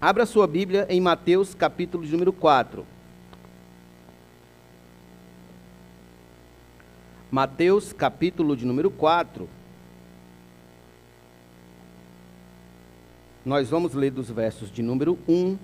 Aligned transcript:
Abra 0.00 0.24
sua 0.24 0.46
Bíblia 0.46 0.86
em 0.88 1.00
Mateus 1.00 1.54
capítulo 1.54 2.06
de 2.06 2.12
número 2.12 2.32
4. 2.32 2.86
Mateus 7.28 7.92
capítulo 7.92 8.56
de 8.56 8.64
número 8.64 8.92
4. 8.92 9.48
Nós 13.44 13.68
vamos 13.70 13.92
ler 13.92 14.12
dos 14.12 14.30
versos 14.30 14.70
de 14.70 14.84
número 14.84 15.18
1 15.26 15.58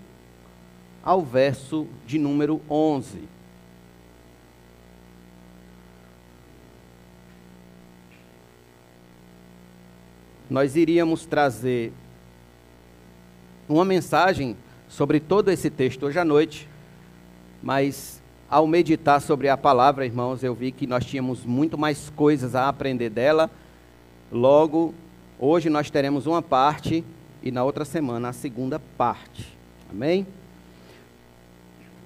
ao 1.01 1.23
verso 1.23 1.87
de 2.05 2.19
número 2.19 2.61
11. 2.69 3.29
Nós 10.51 10.75
iríamos 10.75 11.25
trazer 11.25 11.93
uma 13.69 13.85
mensagem 13.85 14.57
sobre 14.89 15.19
todo 15.19 15.51
esse 15.51 15.71
texto 15.71 16.05
hoje 16.07 16.19
à 16.19 16.25
noite, 16.25 16.69
mas 17.63 18.23
ao 18.49 18.67
meditar 18.67 19.21
sobre 19.21 19.49
a 19.49 19.57
palavra, 19.57 20.05
irmãos, 20.05 20.45
eu 20.45 20.55
vi 20.55 20.71
que 20.71 20.87
nós 20.87 21.05
tínhamos 21.05 21.45
muito 21.45 21.77
mais 21.79 22.11
coisas 22.11 22.55
a 22.55 22.69
aprender 22.69 23.11
dela. 23.11 23.51
Logo, 24.31 24.95
hoje 25.39 25.71
nós 25.71 25.91
teremos 25.91 26.27
uma 26.27 26.43
parte 26.43 27.05
e 27.43 27.51
na 27.51 27.65
outra 27.65 27.85
semana 27.85 28.29
a 28.29 28.33
segunda 28.33 28.79
parte. 28.79 29.57
Amém? 29.91 30.27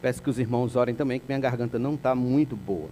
Peço 0.00 0.22
que 0.22 0.30
os 0.30 0.38
irmãos 0.38 0.76
orem 0.76 0.94
também, 0.94 1.18
que 1.18 1.26
minha 1.26 1.40
garganta 1.40 1.78
não 1.78 1.94
está 1.94 2.14
muito 2.14 2.54
boa. 2.54 2.88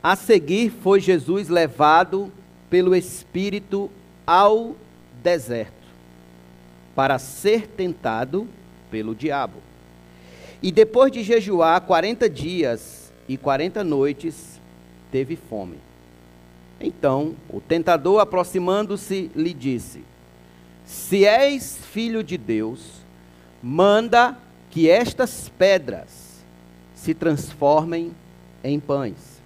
A 0.00 0.14
seguir 0.14 0.70
foi 0.70 1.00
Jesus 1.00 1.48
levado 1.48 2.32
pelo 2.70 2.94
Espírito 2.94 3.90
ao 4.24 4.76
deserto 5.22 5.77
para 6.98 7.16
ser 7.20 7.68
tentado 7.68 8.48
pelo 8.90 9.14
diabo. 9.14 9.58
E 10.60 10.72
depois 10.72 11.12
de 11.12 11.22
jejuar 11.22 11.80
40 11.82 12.28
dias 12.28 13.12
e 13.28 13.36
40 13.36 13.84
noites, 13.84 14.60
teve 15.12 15.36
fome. 15.36 15.78
Então 16.80 17.36
o 17.48 17.60
tentador, 17.60 18.18
aproximando-se, 18.18 19.30
lhe 19.36 19.54
disse: 19.54 20.02
Se 20.84 21.24
és 21.24 21.78
filho 21.78 22.24
de 22.24 22.36
Deus, 22.36 22.94
manda 23.62 24.36
que 24.68 24.90
estas 24.90 25.48
pedras 25.56 26.42
se 26.96 27.14
transformem 27.14 28.10
em 28.64 28.80
pães. 28.80 29.40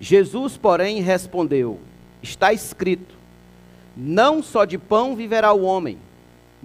Jesus, 0.00 0.56
porém, 0.56 1.02
respondeu: 1.02 1.78
Está 2.22 2.50
escrito: 2.54 3.14
Não 3.94 4.42
só 4.42 4.64
de 4.64 4.78
pão 4.78 5.14
viverá 5.14 5.52
o 5.52 5.60
homem, 5.60 5.98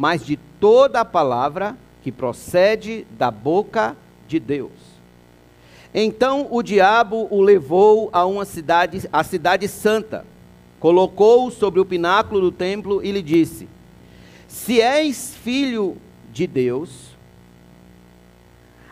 mas 0.01 0.25
de 0.25 0.35
toda 0.59 1.01
a 1.01 1.05
palavra 1.05 1.77
que 2.01 2.11
procede 2.11 3.05
da 3.11 3.29
boca 3.29 3.95
de 4.27 4.39
Deus. 4.39 4.71
Então 5.93 6.47
o 6.49 6.63
diabo 6.63 7.27
o 7.29 7.39
levou 7.39 8.09
a 8.11 8.25
uma 8.25 8.43
cidade, 8.43 9.07
a 9.13 9.23
cidade 9.23 9.67
santa, 9.67 10.25
colocou-o 10.79 11.51
sobre 11.51 11.79
o 11.79 11.85
pináculo 11.85 12.41
do 12.41 12.51
templo 12.51 13.03
e 13.03 13.11
lhe 13.11 13.21
disse: 13.21 13.69
Se 14.47 14.81
és 14.81 15.35
filho 15.35 15.95
de 16.33 16.47
Deus, 16.47 17.11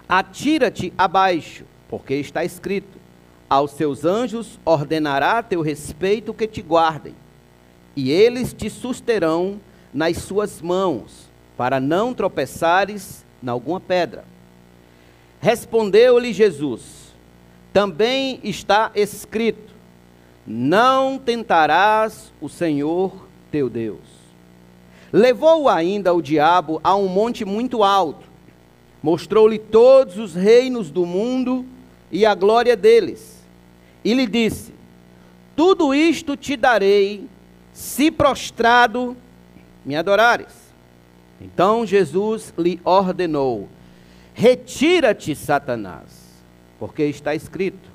Atira-te 0.08 0.94
abaixo, 0.96 1.66
porque 1.88 2.14
está 2.14 2.46
escrito: 2.46 3.00
Aos 3.50 3.72
seus 3.72 4.06
anjos 4.06 4.60
ordenará 4.64 5.42
teu 5.42 5.62
respeito 5.62 6.36
que 6.36 6.46
te 6.46 6.62
guardem, 6.62 7.16
e 7.96 8.12
eles 8.12 8.54
te 8.54 8.70
susterão 8.70 9.60
nas 9.94 10.18
suas 10.18 10.62
mãos, 10.62 11.30
para 11.58 11.80
não 11.80 12.14
tropeçares 12.14 13.26
em 13.44 13.50
alguma 13.50 13.80
pedra. 13.80 14.24
Respondeu-lhe 15.42 16.34
Jesus: 16.34 17.14
Também 17.74 18.40
está 18.44 18.92
escrito: 18.96 19.74
Não 20.46 21.18
tentarás 21.18 22.32
o 22.40 22.50
Senhor 22.50 23.28
teu 23.52 23.70
Deus. 23.70 24.20
Levou 25.12 25.68
ainda 25.68 26.14
o 26.14 26.22
diabo 26.22 26.80
a 26.84 26.96
um 26.96 27.08
monte 27.08 27.44
muito 27.44 27.84
alto 27.84 28.30
Mostrou-lhe 29.02 29.58
todos 29.58 30.18
os 30.18 30.36
reinos 30.36 30.92
do 30.92 31.06
mundo 31.06 31.66
e 32.12 32.26
a 32.26 32.36
glória 32.36 32.76
deles. 32.76 33.42
E 34.04 34.14
lhe 34.14 34.28
disse: 34.28 34.74
Tudo 35.56 35.94
isto 35.94 36.36
te 36.36 36.58
darei, 36.58 37.26
se 37.72 38.12
prostrado 38.12 39.16
me 39.86 39.96
adorares. 39.96 40.70
Então 41.42 41.86
Jesus 41.86 42.54
lhe 42.58 42.80
ordenou: 42.84 43.68
Retira-te, 44.34 45.36
Satanás, 45.36 46.06
porque 46.80 47.04
está 47.04 47.34
escrito: 47.34 47.90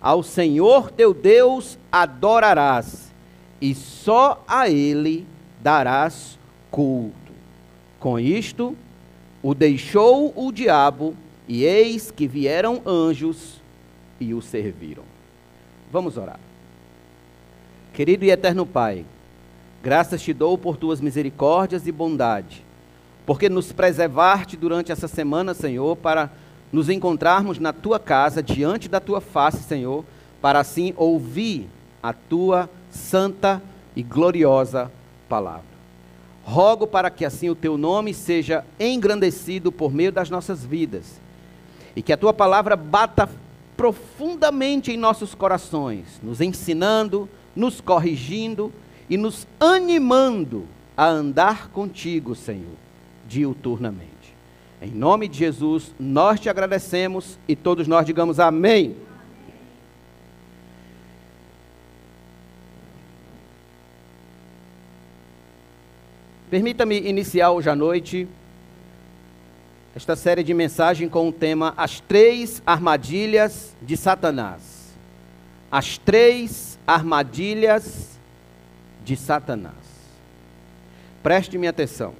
Ao 0.00 0.22
Senhor 0.22 0.90
teu 0.90 1.12
Deus 1.12 1.78
adorarás, 1.90 3.12
e 3.60 3.74
só 3.74 4.42
a 4.46 4.68
ele 4.68 5.26
darás 5.62 6.38
culto. 6.70 7.14
Com 7.98 8.18
isto, 8.18 8.76
o 9.42 9.54
deixou 9.54 10.32
o 10.36 10.52
diabo, 10.52 11.14
e 11.48 11.64
eis 11.64 12.10
que 12.10 12.26
vieram 12.26 12.82
anjos 12.86 13.60
e 14.20 14.34
o 14.34 14.42
serviram. 14.42 15.04
Vamos 15.90 16.16
orar. 16.16 16.40
Querido 17.94 18.24
e 18.24 18.30
eterno 18.30 18.66
Pai, 18.66 19.04
graças 19.86 20.20
te 20.20 20.32
dou 20.32 20.58
por 20.58 20.76
tuas 20.76 21.00
misericórdias 21.00 21.86
e 21.86 21.92
bondade, 21.92 22.64
porque 23.24 23.48
nos 23.48 23.70
preservaste 23.70 24.56
durante 24.56 24.90
essa 24.90 25.06
semana, 25.06 25.54
Senhor, 25.54 25.94
para 25.94 26.28
nos 26.72 26.88
encontrarmos 26.88 27.60
na 27.60 27.72
tua 27.72 28.00
casa, 28.00 28.42
diante 28.42 28.88
da 28.88 28.98
tua 28.98 29.20
face, 29.20 29.62
Senhor, 29.62 30.04
para 30.42 30.58
assim 30.58 30.92
ouvir 30.96 31.68
a 32.02 32.12
tua 32.12 32.68
santa 32.90 33.62
e 33.94 34.02
gloriosa 34.02 34.90
palavra. 35.28 35.62
Rogo 36.42 36.88
para 36.88 37.08
que 37.08 37.24
assim 37.24 37.48
o 37.48 37.54
teu 37.54 37.78
nome 37.78 38.12
seja 38.12 38.64
engrandecido 38.80 39.70
por 39.70 39.94
meio 39.94 40.10
das 40.10 40.28
nossas 40.28 40.64
vidas 40.64 41.20
e 41.94 42.02
que 42.02 42.12
a 42.12 42.16
tua 42.16 42.34
palavra 42.34 42.74
bata 42.74 43.30
profundamente 43.76 44.90
em 44.90 44.96
nossos 44.96 45.32
corações, 45.32 46.18
nos 46.24 46.40
ensinando, 46.40 47.28
nos 47.54 47.80
corrigindo 47.80 48.72
e 49.08 49.16
nos 49.16 49.46
animando 49.60 50.66
a 50.96 51.06
andar 51.06 51.68
contigo, 51.68 52.34
Senhor, 52.34 52.76
diuturnamente. 53.28 54.34
Em 54.80 54.90
nome 54.90 55.28
de 55.28 55.38
Jesus, 55.38 55.94
nós 55.98 56.38
te 56.40 56.48
agradecemos 56.48 57.38
e 57.48 57.56
todos 57.56 57.86
nós 57.86 58.04
digamos 58.04 58.38
amém. 58.38 58.96
Permita-me 66.50 67.00
iniciar 67.00 67.50
hoje 67.50 67.68
à 67.68 67.74
noite 67.74 68.28
esta 69.94 70.14
série 70.14 70.44
de 70.44 70.54
mensagem 70.54 71.08
com 71.08 71.28
o 71.28 71.32
tema 71.32 71.74
As 71.76 72.00
Três 72.00 72.62
Armadilhas 72.66 73.74
de 73.82 73.96
Satanás. 73.96 74.94
As 75.70 75.98
Três 75.98 76.78
Armadilhas 76.86 78.15
de 79.06 79.16
Satanás. 79.16 79.72
Preste-me 81.22 81.68
atenção. 81.68 82.12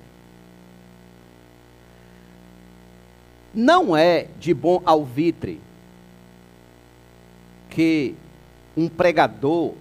Não 3.53 3.97
é 3.97 4.29
de 4.39 4.55
bom 4.55 4.81
alvitre 4.85 5.61
que 7.69 8.15
um 8.77 8.89
pregador 8.89 9.75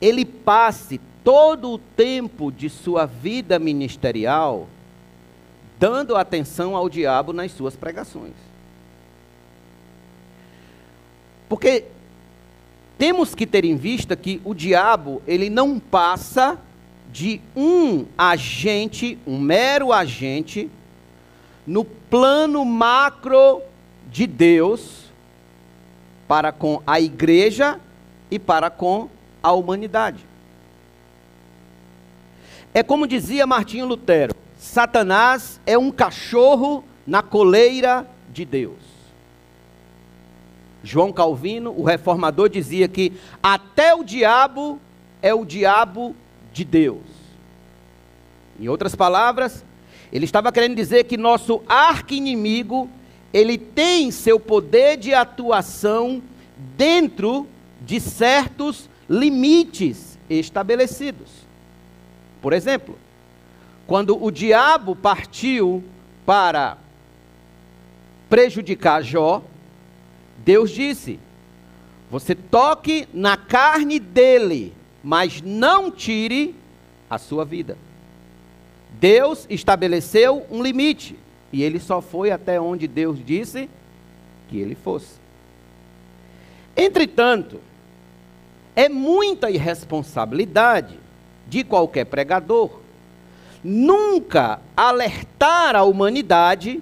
ele 0.00 0.24
passe 0.24 0.98
todo 1.22 1.72
o 1.72 1.78
tempo 1.78 2.50
de 2.50 2.70
sua 2.70 3.04
vida 3.04 3.58
ministerial 3.58 4.66
dando 5.78 6.16
atenção 6.16 6.74
ao 6.74 6.88
diabo 6.88 7.34
nas 7.34 7.52
suas 7.52 7.76
pregações. 7.76 8.32
Porque 11.48 11.84
temos 12.98 13.34
que 13.34 13.46
ter 13.46 13.64
em 13.64 13.76
vista 13.76 14.16
que 14.16 14.40
o 14.44 14.54
diabo, 14.54 15.22
ele 15.26 15.50
não 15.50 15.78
passa 15.78 16.58
de 17.12 17.40
um 17.54 18.06
agente, 18.16 19.18
um 19.26 19.38
mero 19.38 19.92
agente, 19.92 20.70
no 21.66 21.84
plano 21.84 22.64
macro 22.64 23.60
de 24.10 24.26
Deus 24.26 25.06
para 26.28 26.52
com 26.52 26.82
a 26.86 27.00
igreja 27.00 27.80
e 28.30 28.38
para 28.38 28.70
com 28.70 29.08
a 29.42 29.52
humanidade. 29.52 30.24
É 32.72 32.82
como 32.82 33.06
dizia 33.06 33.46
Martinho 33.46 33.86
Lutero: 33.86 34.34
Satanás 34.58 35.60
é 35.66 35.76
um 35.78 35.90
cachorro 35.90 36.84
na 37.06 37.22
coleira 37.22 38.06
de 38.32 38.44
Deus. 38.44 38.95
João 40.86 41.12
Calvino, 41.12 41.74
o 41.76 41.82
reformador, 41.82 42.48
dizia 42.48 42.86
que 42.86 43.12
até 43.42 43.92
o 43.92 44.04
diabo 44.04 44.80
é 45.20 45.34
o 45.34 45.44
diabo 45.44 46.14
de 46.52 46.64
Deus. 46.64 47.02
Em 48.58 48.68
outras 48.68 48.94
palavras, 48.94 49.64
ele 50.12 50.24
estava 50.24 50.52
querendo 50.52 50.76
dizer 50.76 51.04
que 51.04 51.16
nosso 51.16 51.60
arqui-inimigo, 51.68 52.88
ele 53.32 53.58
tem 53.58 54.12
seu 54.12 54.38
poder 54.38 54.96
de 54.96 55.12
atuação 55.12 56.22
dentro 56.76 57.48
de 57.84 57.98
certos 57.98 58.88
limites 59.10 60.16
estabelecidos. 60.30 61.28
Por 62.40 62.52
exemplo, 62.52 62.96
quando 63.88 64.22
o 64.22 64.30
diabo 64.30 64.94
partiu 64.94 65.82
para 66.24 66.78
prejudicar 68.28 69.02
Jó, 69.02 69.42
Deus 70.46 70.70
disse: 70.70 71.18
Você 72.10 72.34
toque 72.34 73.06
na 73.12 73.36
carne 73.36 73.98
dele, 73.98 74.72
mas 75.02 75.42
não 75.42 75.90
tire 75.90 76.54
a 77.10 77.18
sua 77.18 77.44
vida. 77.44 77.76
Deus 78.92 79.46
estabeleceu 79.50 80.46
um 80.50 80.62
limite 80.62 81.16
e 81.52 81.62
ele 81.62 81.78
só 81.78 82.00
foi 82.00 82.30
até 82.30 82.58
onde 82.58 82.86
Deus 82.86 83.18
disse 83.22 83.68
que 84.48 84.58
ele 84.58 84.74
fosse. 84.74 85.16
Entretanto, 86.74 87.60
é 88.74 88.88
muita 88.88 89.50
irresponsabilidade 89.50 90.98
de 91.48 91.64
qualquer 91.64 92.04
pregador 92.04 92.86
nunca 93.64 94.60
alertar 94.76 95.74
a 95.74 95.82
humanidade 95.82 96.80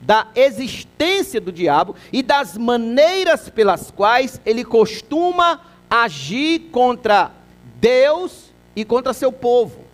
da 0.00 0.28
existência 0.34 1.40
do 1.40 1.52
diabo 1.52 1.94
e 2.12 2.22
das 2.22 2.56
maneiras 2.56 3.48
pelas 3.48 3.90
quais 3.90 4.40
ele 4.46 4.64
costuma 4.64 5.60
agir 5.88 6.70
contra 6.70 7.32
Deus 7.80 8.50
e 8.74 8.84
contra 8.84 9.12
seu 9.12 9.30
povo, 9.30 9.84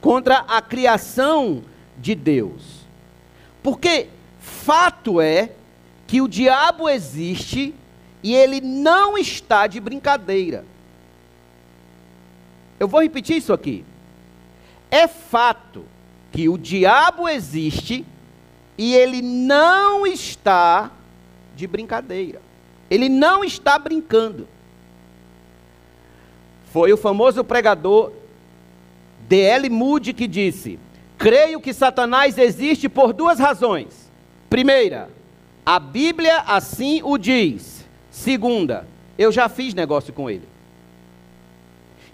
contra 0.00 0.38
a 0.40 0.60
criação 0.60 1.62
de 1.96 2.14
Deus. 2.14 2.86
Porque 3.62 4.08
fato 4.38 5.20
é 5.20 5.50
que 6.06 6.20
o 6.20 6.28
diabo 6.28 6.88
existe 6.88 7.74
e 8.22 8.34
ele 8.34 8.60
não 8.60 9.16
está 9.16 9.66
de 9.66 9.80
brincadeira. 9.80 10.64
Eu 12.78 12.86
vou 12.86 13.02
repetir 13.02 13.36
isso 13.36 13.52
aqui. 13.52 13.84
É 14.90 15.08
fato 15.08 15.84
que 16.30 16.48
o 16.48 16.58
diabo 16.58 17.28
existe 17.28 18.04
e 18.78 18.94
ele 18.94 19.22
não 19.22 20.06
está 20.06 20.90
de 21.54 21.66
brincadeira. 21.66 22.40
Ele 22.90 23.08
não 23.08 23.42
está 23.42 23.78
brincando. 23.78 24.46
Foi 26.72 26.92
o 26.92 26.96
famoso 26.96 27.42
pregador 27.42 28.12
D.L. 29.28 29.68
Moody 29.70 30.12
que 30.12 30.26
disse: 30.26 30.78
Creio 31.18 31.60
que 31.60 31.72
Satanás 31.72 32.38
existe 32.38 32.88
por 32.88 33.12
duas 33.12 33.38
razões. 33.38 34.10
Primeira, 34.48 35.10
a 35.64 35.80
Bíblia 35.80 36.44
assim 36.46 37.00
o 37.02 37.16
diz. 37.16 37.84
Segunda, 38.10 38.86
eu 39.18 39.32
já 39.32 39.48
fiz 39.48 39.74
negócio 39.74 40.12
com 40.12 40.30
ele. 40.30 40.46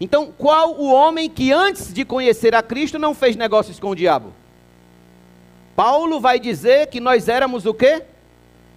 Então, 0.01 0.33
qual 0.37 0.75
o 0.75 0.93
homem 0.93 1.29
que 1.29 1.53
antes 1.53 1.93
de 1.93 2.05
conhecer 2.05 2.55
a 2.55 2.63
Cristo 2.63 2.99
não 2.99 3.15
fez 3.15 3.37
negócios 3.37 3.79
com 3.79 3.91
o 3.91 3.95
diabo? 3.95 4.33
Paulo 5.75 6.21
vai 6.21 6.39
dizer 6.39 6.89
que 6.89 7.01
nós 7.01 7.29
éramos 7.29 7.67
o 7.67 7.75
quê? 7.75 8.03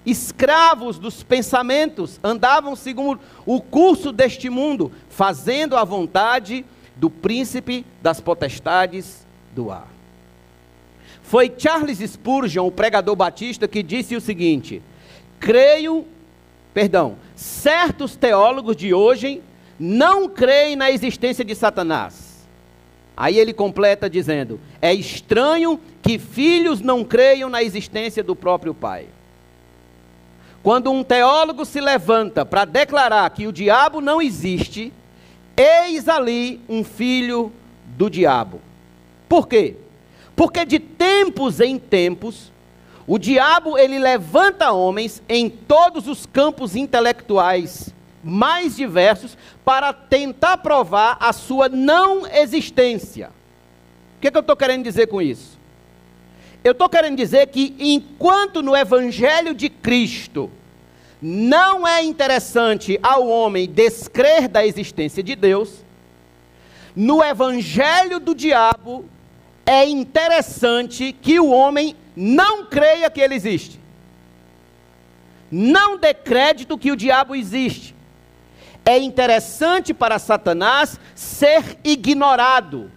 Escravos 0.05 0.99
dos 0.99 1.23
pensamentos, 1.23 2.19
andavam 2.23 2.75
segundo 2.75 3.19
o 3.45 3.59
curso 3.59 4.11
deste 4.11 4.49
mundo, 4.49 4.91
fazendo 5.09 5.75
a 5.75 5.83
vontade 5.83 6.63
do 6.95 7.09
príncipe 7.09 7.85
das 8.01 8.21
potestades 8.21 9.25
do 9.53 9.71
ar. 9.71 9.87
Foi 11.23 11.51
Charles 11.57 11.99
Spurgeon, 11.99 12.67
o 12.67 12.71
pregador 12.71 13.15
batista, 13.15 13.67
que 13.67 13.81
disse 13.81 14.15
o 14.15 14.21
seguinte: 14.21 14.81
Creio, 15.39 16.05
perdão, 16.73 17.17
certos 17.35 18.15
teólogos 18.15 18.75
de 18.75 18.93
hoje 18.93 19.41
não 19.79 20.29
creem 20.29 20.75
na 20.75 20.91
existência 20.91 21.43
de 21.43 21.55
Satanás. 21.55 22.45
Aí 23.17 23.39
ele 23.39 23.53
completa 23.53 24.09
dizendo: 24.09 24.59
é 24.81 24.93
estranho 24.93 25.79
que 26.05 26.19
filhos 26.19 26.81
não 26.81 27.03
creiam 27.03 27.49
na 27.49 27.63
existência 27.63 28.23
do 28.23 28.35
próprio 28.35 28.75
pai. 28.75 29.07
Quando 30.61 30.91
um 30.91 31.03
teólogo 31.03 31.65
se 31.65 31.81
levanta 31.81 32.45
para 32.45 32.63
declarar 32.63 33.27
que 33.31 33.47
o 33.47 33.51
diabo 33.51 33.99
não 34.01 34.21
existe, 34.21 34.93
eis 35.57 36.07
ali 36.07 36.61
um 36.69 36.83
filho 36.83 37.51
do 37.97 38.07
diabo. 38.07 38.61
Por 39.27 39.47
quê? 39.47 39.77
Porque 40.35 40.63
de 40.63 40.77
tempos 40.77 41.59
em 41.59 41.79
tempos, 41.79 42.51
o 43.07 43.17
diabo 43.17 43.75
ele 43.75 43.97
levanta 43.97 44.71
homens 44.71 45.23
em 45.27 45.49
todos 45.49 46.07
os 46.07 46.27
campos 46.27 46.75
intelectuais 46.75 47.91
mais 48.23 48.75
diversos 48.75 49.35
para 49.63 49.91
tentar 49.91 50.57
provar 50.57 51.17
a 51.19 51.33
sua 51.33 51.67
não 51.67 52.27
existência. 52.27 53.31
O 54.17 54.21
que, 54.21 54.27
é 54.27 54.31
que 54.31 54.37
eu 54.37 54.41
estou 54.41 54.55
querendo 54.55 54.83
dizer 54.83 55.07
com 55.07 55.19
isso? 55.19 55.54
Eu 56.65 56.73
estou 56.73 56.89
querendo 56.89 57.15
dizer 57.15 57.47
que 57.47 57.73
enquanto 57.79 58.61
no 58.61 58.75
Evangelho 58.75 59.53
de 59.53 59.69
Cristo 59.69 60.51
não 61.21 61.87
é 61.87 62.03
interessante 62.03 62.99
ao 63.01 63.25
homem 63.27 63.69
descrer 63.69 64.49
da 64.49 64.65
existência 64.65 65.23
de 65.23 65.35
Deus, 65.35 65.85
no 66.93 67.23
Evangelho 67.23 68.19
do 68.19 68.35
diabo 68.35 69.05
é 69.65 69.85
interessante 69.85 71.13
que 71.13 71.39
o 71.39 71.49
homem 71.51 71.95
não 72.15 72.65
creia 72.65 73.09
que 73.09 73.21
ele 73.21 73.35
existe. 73.35 73.79
Não 75.51 75.97
dê 75.97 76.13
crédito 76.13 76.77
que 76.77 76.91
o 76.91 76.97
diabo 76.97 77.35
existe 77.35 77.95
é 78.85 78.99
interessante 78.99 79.93
para 79.93 80.19
Satanás 80.19 80.99
ser 81.15 81.79
ignorado 81.83 82.91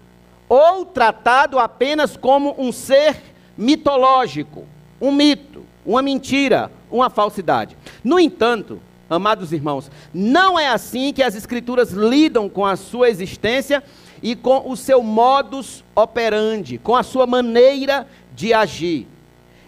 ou 0.47 0.85
tratado 0.85 1.59
apenas 1.59 2.15
como 2.17 2.55
um 2.59 2.71
ser 2.71 3.28
mitológico, 3.59 4.65
um 5.01 5.11
mito, 5.11 5.67
uma 5.85 6.01
mentira, 6.01 6.71
uma 6.89 7.11
falsidade. 7.11 7.77
No 8.05 8.21
entanto, 8.21 8.81
amados 9.11 9.53
irmãos, 9.53 9.91
não 10.15 10.59
é 10.59 10.69
assim 10.69 11.13
que 11.13 11.23
as 11.23 11.35
Escrituras 11.35 11.91
lidam 11.91 12.49
com 12.49 12.65
a 12.65 12.77
sua 12.77 13.11
existência 13.11 13.83
e 14.23 14.37
com 14.37 14.71
o 14.71 14.77
seu 14.77 15.03
modus 15.03 15.85
operandi, 15.95 16.79
com 16.79 16.95
a 16.95 17.03
sua 17.03 17.27
maneira 17.27 18.07
de 18.35 18.55
agir. 18.55 19.09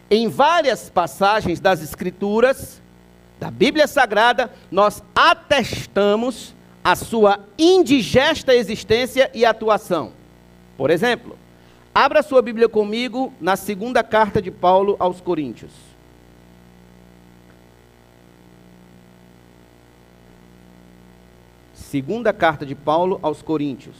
Em 0.09 0.29
várias 0.29 0.89
passagens 0.89 1.59
das 1.59 1.83
Escrituras, 1.83 2.81
da 3.39 3.51
Bíblia 3.51 3.87
Sagrada, 3.87 4.53
nós 4.71 5.03
atestamos 5.15 6.55
a 6.83 6.95
sua 6.95 7.41
indigesta 7.59 8.55
existência 8.55 9.31
e 9.35 9.45
atuação. 9.45 10.13
Por 10.77 10.91
exemplo, 10.91 11.39
abra 12.01 12.23
sua 12.23 12.41
Bíblia 12.41 12.67
comigo 12.67 13.31
na 13.39 13.57
segunda 13.57 14.03
carta 14.03 14.41
de 14.41 14.51
Paulo 14.51 14.97
aos 14.99 15.21
Coríntios. 15.21 15.71
Segunda 21.75 22.33
carta 22.33 22.65
de 22.65 22.75
Paulo 22.75 23.19
aos 23.21 23.43
Coríntios. 23.43 23.97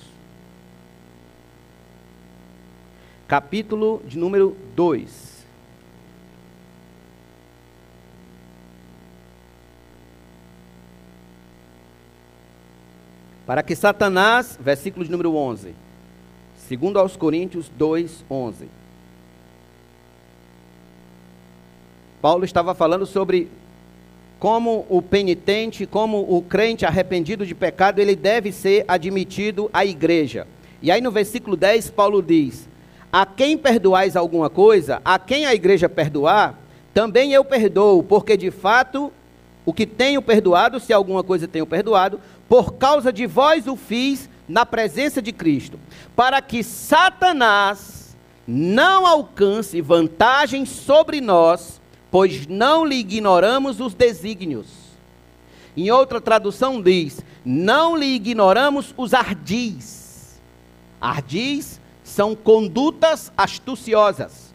Capítulo 3.29 4.01
de 4.07 4.17
número 4.17 4.57
2. 4.75 5.45
Para 13.45 13.63
que 13.63 13.77
Satanás, 13.77 14.59
versículo 14.59 15.05
de 15.05 15.11
número 15.11 15.35
11, 15.35 15.75
segundo 16.71 17.01
aos 17.01 17.17
Coríntios 17.17 17.69
2, 17.77 18.25
11. 18.31 18.69
Paulo 22.23 22.45
estava 22.45 22.77
falando 22.77 23.05
sobre 23.05 23.49
como 24.39 24.87
o 24.89 25.03
penitente, 25.03 25.85
como 25.85 26.21
o 26.21 26.41
crente 26.41 26.87
arrependido 26.87 27.45
de 27.45 27.57
pecado, 27.57 27.99
ele 27.99 28.15
deve 28.15 28.53
ser 28.53 28.85
admitido 28.87 29.69
à 29.73 29.85
igreja. 29.85 30.47
E 30.81 30.93
aí 30.93 31.01
no 31.01 31.11
versículo 31.11 31.57
10, 31.57 31.91
Paulo 31.91 32.23
diz: 32.23 32.69
A 33.13 33.27
quem 33.27 33.59
perdoais 33.59 34.15
alguma 34.15 34.49
coisa, 34.49 35.03
a 35.05 35.19
quem 35.19 35.47
a 35.47 35.53
igreja 35.53 35.89
perdoar, 35.89 36.57
também 36.95 37.33
eu 37.33 37.45
perdoo, 37.45 38.01
porque 38.05 38.37
de 38.37 38.53
fato 38.53 39.13
o 39.67 39.73
que 39.73 39.85
tenho 39.85 40.23
perdoado, 40.23 40.79
se 40.79 40.93
alguma 40.93 41.25
coisa 41.25 41.49
tenho 41.49 41.67
perdoado, 41.67 42.21
por 42.49 42.75
causa 42.75 43.13
de 43.13 43.27
vós 43.27 43.67
o 43.67 43.75
fiz 43.75 44.30
na 44.51 44.67
presença 44.67 45.23
de 45.23 45.31
Cristo, 45.33 45.79
para 46.17 46.43
que 46.43 46.65
Satanás 46.65 48.17
não 48.47 49.07
alcance 49.07 49.81
vantagem 49.81 50.67
sobre 50.67 51.21
nós, 51.21 51.81
pois 52.11 52.49
não 52.49 52.85
lhe 52.85 52.97
ignoramos 52.97 53.81
os 53.81 53.95
desígnios. 53.95 54.67
Em 55.77 55.89
outra 55.93 56.21
tradução 56.21 56.83
diz: 56.83 57.25
não 57.45 57.97
lhe 57.97 58.07
ignoramos 58.07 58.93
os 58.97 59.15
ardis. 59.15 60.41
Ardis 61.01 61.81
são 62.03 62.35
condutas 62.35 63.33
astuciosas, 63.37 64.53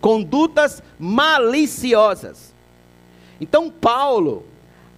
condutas 0.00 0.80
maliciosas. 0.98 2.54
Então, 3.40 3.68
Paulo, 3.68 4.46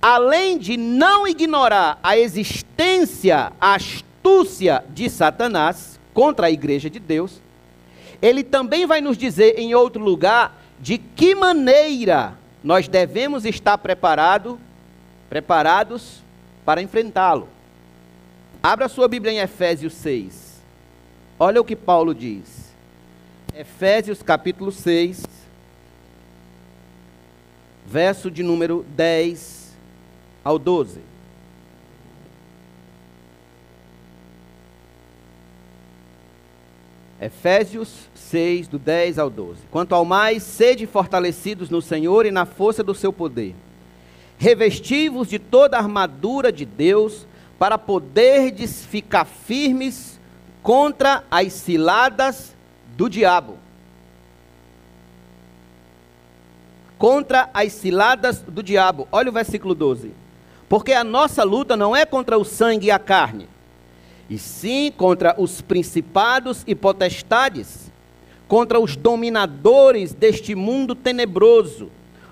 além 0.02 0.58
de 0.58 0.76
não 0.76 1.26
ignorar 1.26 1.98
a 2.02 2.18
existência, 2.18 3.50
a 3.58 3.72
astúcia 4.24 4.82
de 4.88 5.10
Satanás 5.10 6.00
contra 6.14 6.46
a 6.46 6.50
igreja 6.50 6.88
de 6.88 6.98
Deus, 6.98 7.42
ele 8.22 8.42
também 8.42 8.86
vai 8.86 9.02
nos 9.02 9.18
dizer 9.18 9.58
em 9.58 9.74
outro 9.74 10.02
lugar 10.02 10.58
de 10.80 10.96
que 10.96 11.34
maneira 11.34 12.38
nós 12.62 12.88
devemos 12.88 13.44
estar 13.44 13.76
preparado, 13.76 14.58
preparados 15.28 16.22
para 16.64 16.80
enfrentá-lo. 16.80 17.48
Abra 18.62 18.88
sua 18.88 19.06
Bíblia 19.06 19.32
em 19.32 19.38
Efésios 19.38 19.92
6. 19.92 20.62
Olha 21.38 21.60
o 21.60 21.64
que 21.64 21.76
Paulo 21.76 22.14
diz. 22.14 22.72
Efésios 23.54 24.22
capítulo 24.22 24.72
6, 24.72 25.22
verso 27.86 28.30
de 28.30 28.42
número 28.42 28.86
10 28.96 29.76
ao 30.42 30.58
12. 30.58 31.13
Efésios 37.24 38.10
6, 38.14 38.68
do 38.68 38.78
10 38.78 39.18
ao 39.18 39.30
12. 39.30 39.62
Quanto 39.70 39.94
ao 39.94 40.04
mais, 40.04 40.42
sede 40.42 40.86
fortalecidos 40.86 41.70
no 41.70 41.80
Senhor 41.80 42.26
e 42.26 42.30
na 42.30 42.44
força 42.44 42.82
do 42.82 42.94
seu 42.94 43.14
poder. 43.14 43.54
Revestivos 44.36 45.28
de 45.28 45.38
toda 45.38 45.78
a 45.78 45.80
armadura 45.80 46.52
de 46.52 46.66
Deus, 46.66 47.26
para 47.58 47.78
poderdes 47.78 48.84
ficar 48.84 49.24
firmes 49.24 50.20
contra 50.62 51.24
as 51.30 51.54
ciladas 51.54 52.54
do 52.94 53.08
diabo. 53.08 53.56
Contra 56.98 57.48
as 57.54 57.72
ciladas 57.72 58.42
do 58.42 58.62
diabo. 58.62 59.08
Olha 59.10 59.30
o 59.30 59.32
versículo 59.32 59.74
12. 59.74 60.12
Porque 60.68 60.92
a 60.92 61.02
nossa 61.02 61.42
luta 61.42 61.74
não 61.74 61.96
é 61.96 62.04
contra 62.04 62.36
o 62.36 62.44
sangue 62.44 62.88
e 62.88 62.90
a 62.90 62.98
carne, 62.98 63.48
e 64.28 64.38
sim 64.38 64.92
contra 64.96 65.34
os 65.38 65.60
principados 65.60 66.62
e 66.66 66.74
potestades, 66.74 67.90
contra 68.48 68.80
os 68.80 68.96
dominadores 68.96 70.12
deste 70.12 70.54
mundo 70.54 70.94
tenebroso, 70.94 71.90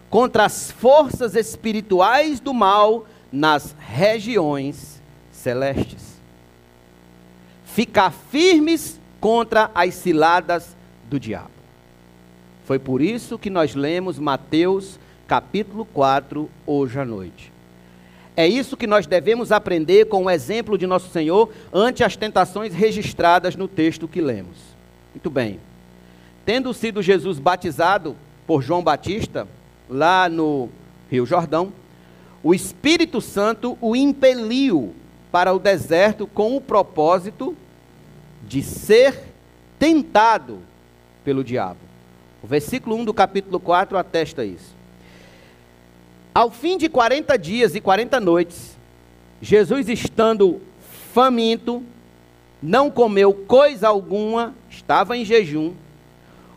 contra 0.08 0.44
as 0.44 0.70
forças 0.70 1.34
espirituais 1.34 2.40
do 2.40 2.52
mal 2.52 3.06
nas 3.30 3.74
regiões 3.78 5.00
celestes. 5.30 6.20
Ficar 7.64 8.10
firmes 8.10 9.00
contra 9.20 9.70
as 9.74 9.94
ciladas 9.94 10.76
do 11.08 11.18
diabo. 11.18 11.50
Foi 12.64 12.78
por 12.78 13.00
isso 13.00 13.38
que 13.38 13.50
nós 13.50 13.74
lemos 13.74 14.18
Mateus 14.18 14.98
capítulo 15.26 15.84
4 15.86 16.50
hoje 16.66 16.98
à 16.98 17.04
noite. 17.04 17.51
É 18.36 18.46
isso 18.46 18.76
que 18.76 18.86
nós 18.86 19.06
devemos 19.06 19.52
aprender 19.52 20.06
com 20.06 20.24
o 20.24 20.30
exemplo 20.30 20.78
de 20.78 20.86
nosso 20.86 21.10
Senhor 21.10 21.50
ante 21.72 22.02
as 22.02 22.16
tentações 22.16 22.72
registradas 22.72 23.56
no 23.56 23.68
texto 23.68 24.08
que 24.08 24.20
lemos. 24.20 24.56
Muito 25.14 25.28
bem. 25.28 25.60
Tendo 26.44 26.72
sido 26.72 27.02
Jesus 27.02 27.38
batizado 27.38 28.16
por 28.46 28.62
João 28.62 28.82
Batista, 28.82 29.46
lá 29.88 30.28
no 30.28 30.70
Rio 31.10 31.26
Jordão, 31.26 31.72
o 32.42 32.54
Espírito 32.54 33.20
Santo 33.20 33.76
o 33.80 33.94
impeliu 33.94 34.94
para 35.30 35.52
o 35.52 35.58
deserto 35.58 36.26
com 36.26 36.56
o 36.56 36.60
propósito 36.60 37.56
de 38.46 38.62
ser 38.62 39.18
tentado 39.78 40.58
pelo 41.24 41.44
diabo. 41.44 41.80
O 42.42 42.46
versículo 42.46 42.96
1 42.96 43.04
do 43.04 43.14
capítulo 43.14 43.60
4 43.60 43.96
atesta 43.96 44.44
isso. 44.44 44.81
Ao 46.34 46.50
fim 46.50 46.78
de 46.78 46.88
40 46.88 47.36
dias 47.36 47.74
e 47.74 47.80
40 47.80 48.18
noites, 48.18 48.76
Jesus 49.40 49.88
estando 49.88 50.60
faminto, 51.12 51.82
não 52.62 52.90
comeu 52.90 53.34
coisa 53.34 53.88
alguma, 53.88 54.54
estava 54.70 55.16
em 55.16 55.24
jejum. 55.24 55.74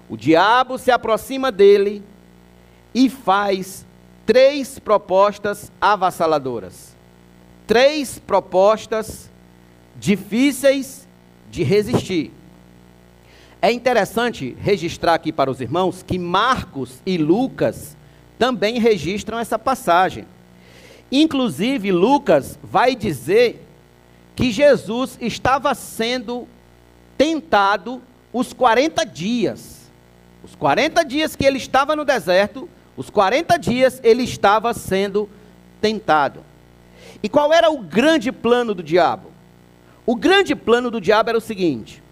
O 0.08 0.16
diabo 0.16 0.78
se 0.78 0.92
aproxima 0.92 1.52
dele 1.52 2.02
e 2.94 3.10
faz 3.10 3.86
três 4.26 4.80
propostas 4.80 5.72
avassaladoras. 5.82 6.96
Três 7.68 8.18
propostas 8.20 9.30
difíceis 9.98 11.06
de 11.50 11.64
resistir. 11.64 12.32
É 13.62 13.72
interessante 13.72 14.56
registrar 14.60 15.16
aqui 15.16 15.32
para 15.32 15.50
os 15.50 15.60
irmãos 15.60 16.04
que 16.04 16.20
Marcos 16.20 17.02
e 17.06 17.18
Lucas 17.18 17.95
também 18.38 18.80
registram 18.80 19.40
essa 19.40 19.58
passagem. 19.58 20.26
Inclusive, 21.12 21.92
Lucas 21.92 22.58
vai 22.64 22.96
dizer 22.96 23.66
que 24.36 24.52
Jesus 24.52 25.18
estava 25.22 25.74
sendo 25.74 26.48
tentado 27.18 28.02
os 28.34 28.52
40 28.52 29.06
dias. 29.06 29.90
Os 30.44 30.56
40 30.56 31.04
dias 31.04 31.36
que 31.36 31.46
ele 31.46 31.58
estava 31.58 31.96
no 31.96 32.04
deserto, 32.04 32.70
os 32.98 33.10
40 33.10 33.58
dias 33.58 34.00
ele 34.04 34.24
estava 34.24 34.74
sendo 34.74 35.30
tentado. 35.82 36.44
E 37.24 37.30
qual 37.30 37.54
era 37.54 37.72
o 37.72 37.80
grande 37.80 38.32
plano 38.32 38.74
do 38.74 38.84
diabo? 38.84 39.32
O 40.06 40.16
grande 40.16 40.56
plano 40.56 40.92
do 40.92 41.02
diabo 41.02 41.30
era 41.30 41.38
o 41.38 41.42
seguinte: 41.42 42.04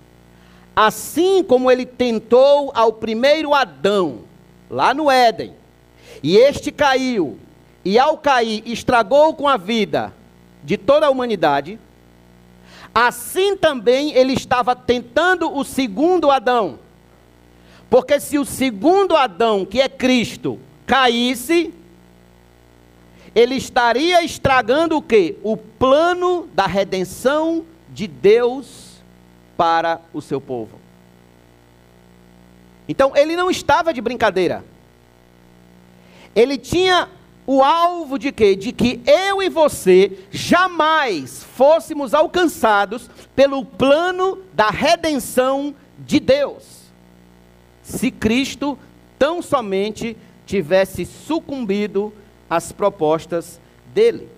assim 0.76 1.44
como 1.44 1.70
ele 1.70 1.86
tentou 1.86 2.72
ao 2.74 2.94
primeiro 2.94 3.54
Adão, 3.54 4.20
lá 4.70 4.94
no 4.94 5.12
Éden, 5.12 5.54
e 6.24 6.38
este 6.38 6.72
caiu, 6.72 7.38
e 7.84 8.00
ao 8.00 8.18
cair 8.18 8.64
estragou 8.66 9.36
com 9.36 9.46
a 9.46 9.58
vida 9.58 10.14
de 10.64 10.78
toda 10.78 11.08
a 11.08 11.10
humanidade, 11.10 11.78
assim 12.96 13.58
também 13.58 14.14
ele 14.14 14.32
estava 14.32 14.74
tentando 14.74 15.54
o 15.54 15.66
segundo 15.66 16.32
Adão. 16.32 16.80
Porque 17.90 18.22
se 18.22 18.40
o 18.40 18.46
segundo 18.46 19.18
Adão, 19.18 19.66
que 19.66 19.82
é 19.82 19.90
Cristo, 19.90 20.58
caísse, 20.88 21.74
ele 23.36 23.56
estaria 23.56 24.24
estragando 24.24 24.96
o 24.96 25.02
que? 25.02 25.38
O 25.44 25.58
plano 25.58 26.48
da 26.54 26.66
redenção 26.66 27.66
de 27.90 28.08
Deus 28.08 29.02
para 29.58 30.00
o 30.14 30.22
seu 30.22 30.40
povo. 30.40 30.80
Então 32.88 33.12
ele 33.16 33.36
não 33.36 33.52
estava 33.52 33.94
de 33.94 34.00
brincadeira 34.00 34.64
ele 36.36 36.58
tinha 36.58 37.10
o 37.46 37.62
alvo 37.62 38.18
de 38.18 38.32
quê? 38.32 38.56
De 38.56 38.72
que 38.72 39.02
eu 39.06 39.42
e 39.42 39.50
você 39.50 40.12
jamais 40.32 41.44
fôssemos 41.44 42.14
alcançados 42.14 43.10
pelo 43.36 43.66
plano 43.66 44.40
da 44.54 44.70
redenção 44.70 45.76
de 46.00 46.20
Deus. 46.20 46.84
Se 47.82 48.10
Cristo 48.10 48.78
tão 49.20 49.42
somente 49.42 50.16
tivesse 50.46 51.06
sucumbido 51.06 52.14
às 52.50 52.72
propostas 52.72 53.60
dele. 53.94 54.30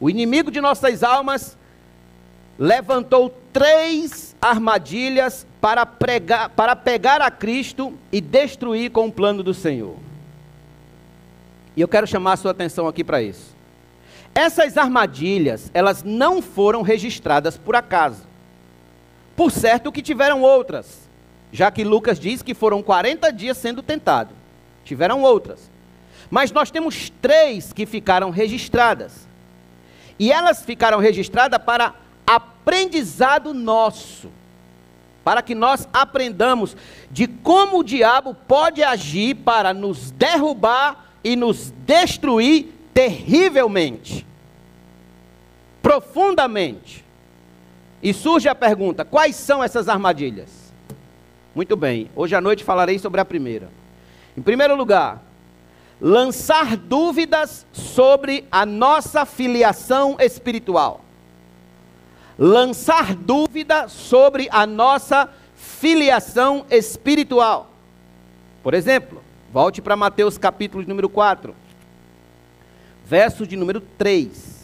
O 0.00 0.08
inimigo 0.08 0.50
de 0.50 0.60
nossas 0.60 1.02
almas 1.02 1.56
levantou 2.58 3.34
três 3.52 4.34
armadilhas 4.40 5.46
para, 5.60 5.86
pregar, 5.86 6.50
para 6.50 6.74
pegar 6.74 7.20
a 7.20 7.30
Cristo 7.30 7.92
e 8.10 8.20
destruir 8.20 8.90
com 8.90 9.06
o 9.06 9.12
plano 9.12 9.42
do 9.42 9.54
Senhor. 9.54 10.07
E 11.78 11.80
eu 11.80 11.86
quero 11.86 12.08
chamar 12.08 12.32
a 12.32 12.36
sua 12.36 12.50
atenção 12.50 12.88
aqui 12.88 13.04
para 13.04 13.22
isso. 13.22 13.54
Essas 14.34 14.76
armadilhas, 14.76 15.70
elas 15.72 16.02
não 16.02 16.42
foram 16.42 16.82
registradas 16.82 17.56
por 17.56 17.76
acaso. 17.76 18.26
Por 19.36 19.52
certo 19.52 19.92
que 19.92 20.02
tiveram 20.02 20.42
outras, 20.42 21.08
já 21.52 21.70
que 21.70 21.84
Lucas 21.84 22.18
diz 22.18 22.42
que 22.42 22.52
foram 22.52 22.82
40 22.82 23.32
dias 23.32 23.58
sendo 23.58 23.80
tentado. 23.80 24.34
Tiveram 24.84 25.22
outras. 25.22 25.70
Mas 26.28 26.50
nós 26.50 26.68
temos 26.72 27.12
três 27.22 27.72
que 27.72 27.86
ficaram 27.86 28.30
registradas. 28.30 29.28
E 30.18 30.32
elas 30.32 30.64
ficaram 30.64 30.98
registradas 30.98 31.62
para 31.62 31.94
aprendizado 32.26 33.54
nosso. 33.54 34.32
Para 35.22 35.42
que 35.42 35.54
nós 35.54 35.88
aprendamos 35.92 36.76
de 37.08 37.28
como 37.28 37.78
o 37.78 37.84
diabo 37.84 38.34
pode 38.34 38.82
agir 38.82 39.36
para 39.36 39.72
nos 39.72 40.10
derrubar 40.10 41.06
e 41.28 41.36
nos 41.36 41.74
destruir 41.84 42.72
terrivelmente, 42.94 44.26
profundamente. 45.82 47.04
E 48.02 48.14
surge 48.14 48.48
a 48.48 48.54
pergunta: 48.54 49.04
quais 49.04 49.36
são 49.36 49.62
essas 49.62 49.90
armadilhas? 49.90 50.72
Muito 51.54 51.76
bem, 51.76 52.10
hoje 52.16 52.34
à 52.34 52.40
noite 52.40 52.64
falarei 52.64 52.98
sobre 52.98 53.20
a 53.20 53.26
primeira. 53.26 53.68
Em 54.38 54.40
primeiro 54.40 54.74
lugar, 54.74 55.22
lançar 56.00 56.78
dúvidas 56.78 57.66
sobre 57.72 58.46
a 58.50 58.64
nossa 58.64 59.26
filiação 59.26 60.16
espiritual. 60.18 61.04
Lançar 62.38 63.14
dúvida 63.14 63.86
sobre 63.88 64.48
a 64.50 64.64
nossa 64.64 65.28
filiação 65.54 66.64
espiritual. 66.70 67.70
Por 68.62 68.72
exemplo, 68.72 69.27
volte 69.52 69.80
para 69.80 69.96
Mateus 69.96 70.36
capítulo 70.36 70.84
número 70.86 71.08
4, 71.08 71.54
verso 73.04 73.46
de 73.46 73.56
número 73.56 73.80
3. 73.80 74.58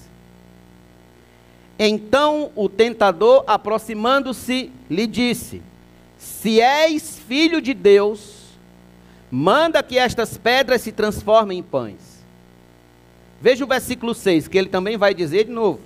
Então 1.79 2.53
o 2.55 2.69
tentador, 2.69 3.45
aproximando-se, 3.47 4.71
lhe 4.89 5.07
disse: 5.07 5.63
Se 6.19 6.61
és 6.61 7.19
filho 7.19 7.61
de 7.61 7.75
Deus, 7.75 8.45
manda 9.31 9.83
que 9.83 9.99
estas 9.99 10.37
pedras 10.37 10.83
se 10.83 10.93
transformem 10.93 11.59
em 11.59 11.63
pães. 11.63 12.23
Veja 13.41 13.65
o 13.65 13.69
versículo 13.69 14.15
6, 14.15 14.49
que 14.49 14.57
ele 14.57 14.69
também 14.69 14.97
vai 14.97 15.13
dizer 15.13 15.45
de 15.45 15.51
novo. 15.51 15.81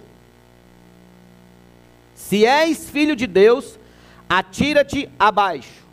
Se 2.14 2.44
és 2.44 2.90
filho 2.90 3.16
de 3.16 3.26
Deus, 3.26 3.78
atira-te 4.28 5.08
abaixo. 5.18 5.87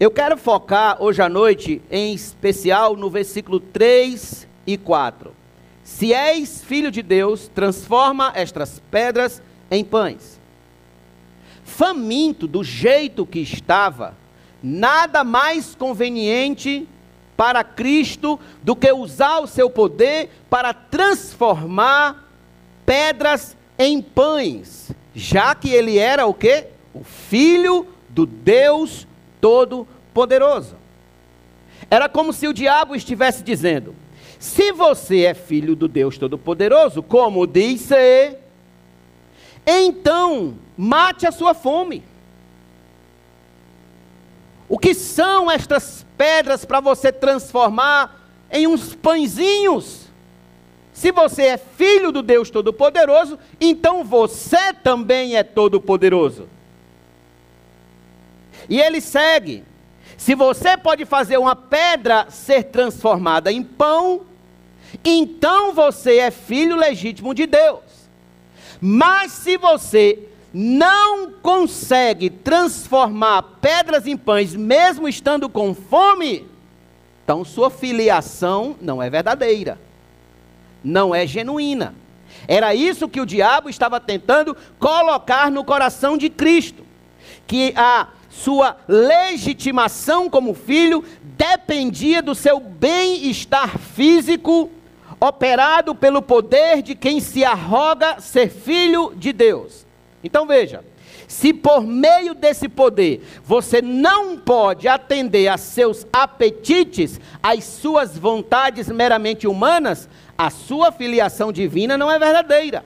Eu 0.00 0.12
quero 0.12 0.36
focar 0.36 1.02
hoje 1.02 1.20
à 1.20 1.28
noite, 1.28 1.82
em 1.90 2.14
especial, 2.14 2.94
no 2.94 3.10
versículo 3.10 3.58
3 3.58 4.46
e 4.64 4.76
4. 4.76 5.34
Se 5.82 6.14
és 6.14 6.62
filho 6.62 6.88
de 6.88 7.02
Deus, 7.02 7.48
transforma 7.52 8.30
estas 8.36 8.80
pedras 8.92 9.42
em 9.68 9.84
pães. 9.84 10.38
Faminto 11.64 12.46
do 12.46 12.62
jeito 12.62 13.26
que 13.26 13.40
estava, 13.40 14.16
nada 14.62 15.24
mais 15.24 15.74
conveniente 15.74 16.86
para 17.36 17.64
Cristo 17.64 18.38
do 18.62 18.76
que 18.76 18.92
usar 18.92 19.40
o 19.40 19.48
seu 19.48 19.68
poder 19.68 20.30
para 20.48 20.72
transformar 20.72 22.24
pedras 22.86 23.56
em 23.76 24.00
pães, 24.00 24.92
já 25.12 25.56
que 25.56 25.70
ele 25.70 25.98
era 25.98 26.24
o 26.24 26.32
que? 26.32 26.66
O 26.94 27.02
filho 27.02 27.84
do 28.08 28.24
Deus 28.24 29.08
Todo-Poderoso. 29.40 30.76
Era 31.90 32.08
como 32.08 32.32
se 32.32 32.46
o 32.46 32.52
diabo 32.52 32.94
estivesse 32.94 33.42
dizendo: 33.42 33.94
se 34.38 34.72
você 34.72 35.24
é 35.24 35.34
filho 35.34 35.74
do 35.74 35.88
Deus 35.88 36.18
Todo-Poderoso, 36.18 37.02
como 37.02 37.46
diz 37.46 37.88
então 39.66 40.54
mate 40.76 41.26
a 41.26 41.32
sua 41.32 41.54
fome. 41.54 42.02
O 44.68 44.78
que 44.78 44.94
são 44.94 45.50
estas 45.50 46.06
pedras 46.16 46.64
para 46.64 46.80
você 46.80 47.10
transformar 47.10 48.30
em 48.50 48.66
uns 48.66 48.94
pãezinhos? 48.94 50.08
Se 50.92 51.12
você 51.12 51.42
é 51.44 51.56
filho 51.56 52.10
do 52.10 52.22
Deus 52.22 52.50
Todo-Poderoso, 52.50 53.38
então 53.60 54.04
você 54.04 54.72
também 54.72 55.36
é 55.36 55.42
todo-poderoso. 55.42 56.48
E 58.68 58.80
ele 58.80 59.00
segue: 59.00 59.64
se 60.16 60.34
você 60.34 60.76
pode 60.76 61.04
fazer 61.04 61.38
uma 61.38 61.56
pedra 61.56 62.26
ser 62.30 62.64
transformada 62.64 63.50
em 63.50 63.62
pão, 63.62 64.22
então 65.04 65.72
você 65.72 66.18
é 66.18 66.30
filho 66.30 66.76
legítimo 66.76 67.34
de 67.34 67.46
Deus. 67.46 67.80
Mas 68.80 69.32
se 69.32 69.56
você 69.56 70.28
não 70.52 71.30
consegue 71.30 72.30
transformar 72.30 73.42
pedras 73.60 74.06
em 74.06 74.16
pães, 74.16 74.54
mesmo 74.54 75.08
estando 75.08 75.48
com 75.48 75.74
fome, 75.74 76.46
então 77.24 77.44
sua 77.44 77.70
filiação 77.70 78.76
não 78.80 79.02
é 79.02 79.10
verdadeira, 79.10 79.78
não 80.82 81.14
é 81.14 81.26
genuína. 81.26 81.94
Era 82.46 82.74
isso 82.74 83.08
que 83.08 83.20
o 83.20 83.26
diabo 83.26 83.68
estava 83.68 84.00
tentando 84.00 84.56
colocar 84.78 85.50
no 85.50 85.64
coração 85.64 86.16
de 86.16 86.30
Cristo, 86.30 86.84
que 87.46 87.72
a 87.76 88.08
sua 88.38 88.76
legitimação 88.86 90.30
como 90.30 90.54
filho 90.54 91.04
dependia 91.22 92.22
do 92.22 92.34
seu 92.34 92.60
bem-estar 92.60 93.78
físico, 93.78 94.70
operado 95.20 95.94
pelo 95.94 96.22
poder 96.22 96.82
de 96.82 96.94
quem 96.94 97.20
se 97.20 97.44
arroga 97.44 98.20
ser 98.20 98.48
filho 98.48 99.12
de 99.16 99.32
Deus. 99.32 99.86
Então 100.22 100.46
veja, 100.46 100.84
se 101.26 101.52
por 101.52 101.82
meio 101.82 102.34
desse 102.34 102.68
poder 102.68 103.26
você 103.44 103.82
não 103.82 104.36
pode 104.36 104.86
atender 104.86 105.48
a 105.48 105.56
seus 105.56 106.06
apetites, 106.12 107.20
às 107.42 107.64
suas 107.64 108.16
vontades 108.16 108.88
meramente 108.88 109.46
humanas, 109.46 110.08
a 110.36 110.50
sua 110.50 110.92
filiação 110.92 111.52
divina 111.52 111.98
não 111.98 112.10
é 112.10 112.18
verdadeira. 112.18 112.84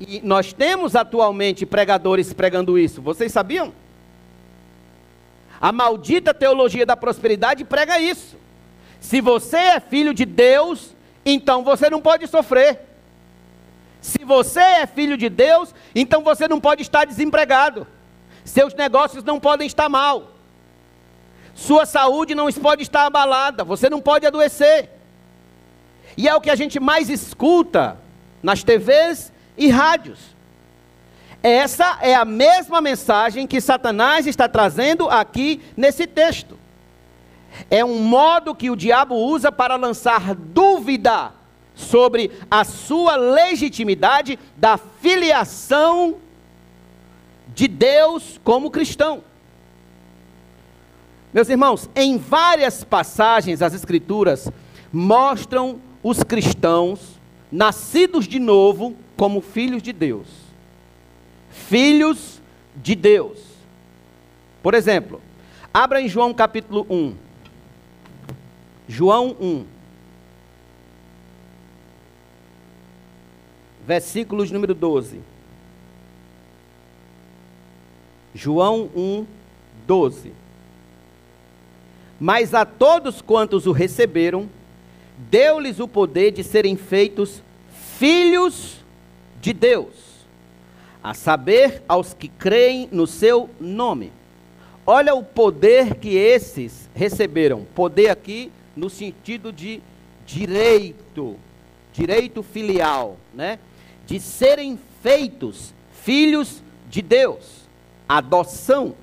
E 0.00 0.22
nós 0.24 0.54
temos 0.54 0.96
atualmente 0.96 1.66
pregadores 1.66 2.32
pregando 2.32 2.78
isso, 2.78 3.02
vocês 3.02 3.30
sabiam? 3.30 3.72
A 5.60 5.70
maldita 5.70 6.32
teologia 6.32 6.86
da 6.86 6.96
prosperidade 6.96 7.64
prega 7.64 7.98
isso. 7.98 8.38
Se 8.98 9.20
você 9.20 9.58
é 9.58 9.80
filho 9.80 10.14
de 10.14 10.24
Deus, 10.24 10.96
então 11.24 11.62
você 11.62 11.90
não 11.90 12.00
pode 12.00 12.26
sofrer. 12.26 12.80
Se 14.00 14.24
você 14.24 14.60
é 14.60 14.86
filho 14.86 15.18
de 15.18 15.28
Deus, 15.28 15.74
então 15.94 16.22
você 16.22 16.48
não 16.48 16.58
pode 16.58 16.80
estar 16.80 17.04
desempregado. 17.04 17.86
Seus 18.42 18.72
negócios 18.72 19.22
não 19.22 19.38
podem 19.38 19.66
estar 19.66 19.90
mal. 19.90 20.32
Sua 21.54 21.84
saúde 21.84 22.34
não 22.34 22.50
pode 22.50 22.82
estar 22.82 23.04
abalada. 23.04 23.62
Você 23.64 23.90
não 23.90 24.00
pode 24.00 24.26
adoecer. 24.26 24.88
E 26.16 26.26
é 26.26 26.34
o 26.34 26.40
que 26.40 26.48
a 26.48 26.56
gente 26.56 26.80
mais 26.80 27.10
escuta 27.10 27.98
nas 28.42 28.62
TVs 28.62 29.30
e 29.56 29.68
rádios. 29.68 30.18
Essa 31.42 31.98
é 32.02 32.14
a 32.14 32.24
mesma 32.24 32.80
mensagem 32.80 33.46
que 33.46 33.60
Satanás 33.60 34.26
está 34.26 34.48
trazendo 34.48 35.08
aqui 35.08 35.60
nesse 35.76 36.06
texto. 36.06 36.58
É 37.70 37.84
um 37.84 38.02
modo 38.02 38.54
que 38.54 38.70
o 38.70 38.76
diabo 38.76 39.14
usa 39.14 39.50
para 39.50 39.76
lançar 39.76 40.34
dúvida 40.34 41.32
sobre 41.74 42.30
a 42.50 42.62
sua 42.64 43.16
legitimidade 43.16 44.38
da 44.56 44.76
filiação 44.76 46.16
de 47.54 47.66
Deus 47.66 48.38
como 48.44 48.70
cristão. 48.70 49.24
Meus 51.32 51.48
irmãos, 51.48 51.88
em 51.94 52.18
várias 52.18 52.84
passagens 52.84 53.62
as 53.62 53.72
Escrituras 53.72 54.50
mostram 54.92 55.80
os 56.02 56.22
cristãos 56.22 57.18
nascidos 57.50 58.26
de 58.26 58.38
novo 58.38 58.96
como 59.20 59.42
filhos 59.42 59.82
de 59.82 59.92
Deus. 59.92 60.26
Filhos 61.50 62.40
de 62.74 62.94
Deus. 62.94 63.38
Por 64.62 64.72
exemplo, 64.72 65.20
abra 65.74 66.00
em 66.00 66.08
João 66.08 66.32
capítulo 66.32 66.86
1. 66.88 67.14
João 68.88 69.36
1. 69.38 69.66
versículos 73.86 74.50
número 74.50 74.72
12. 74.72 75.20
João 78.34 78.88
1, 78.96 79.26
12. 79.86 80.32
Mas 82.18 82.54
a 82.54 82.64
todos 82.64 83.20
quantos 83.20 83.66
o 83.66 83.72
receberam, 83.72 84.48
deu-lhes 85.18 85.78
o 85.78 85.86
poder 85.86 86.30
de 86.30 86.42
serem 86.42 86.74
feitos 86.74 87.42
filhos 87.98 88.79
de 89.40 89.52
Deus, 89.52 89.94
a 91.02 91.14
saber, 91.14 91.82
aos 91.88 92.12
que 92.12 92.28
creem 92.28 92.88
no 92.92 93.06
seu 93.06 93.48
nome. 93.60 94.12
Olha 94.86 95.14
o 95.14 95.22
poder 95.22 95.94
que 95.94 96.16
esses 96.16 96.88
receberam. 96.94 97.66
Poder 97.74 98.10
aqui 98.10 98.50
no 98.76 98.90
sentido 98.90 99.52
de 99.52 99.80
direito, 100.26 101.36
direito 101.92 102.42
filial, 102.42 103.16
né? 103.34 103.58
de 104.06 104.18
serem 104.18 104.78
feitos 105.02 105.72
filhos 106.02 106.62
de 106.88 107.00
Deus. 107.00 107.68
Adoção. 108.08 108.94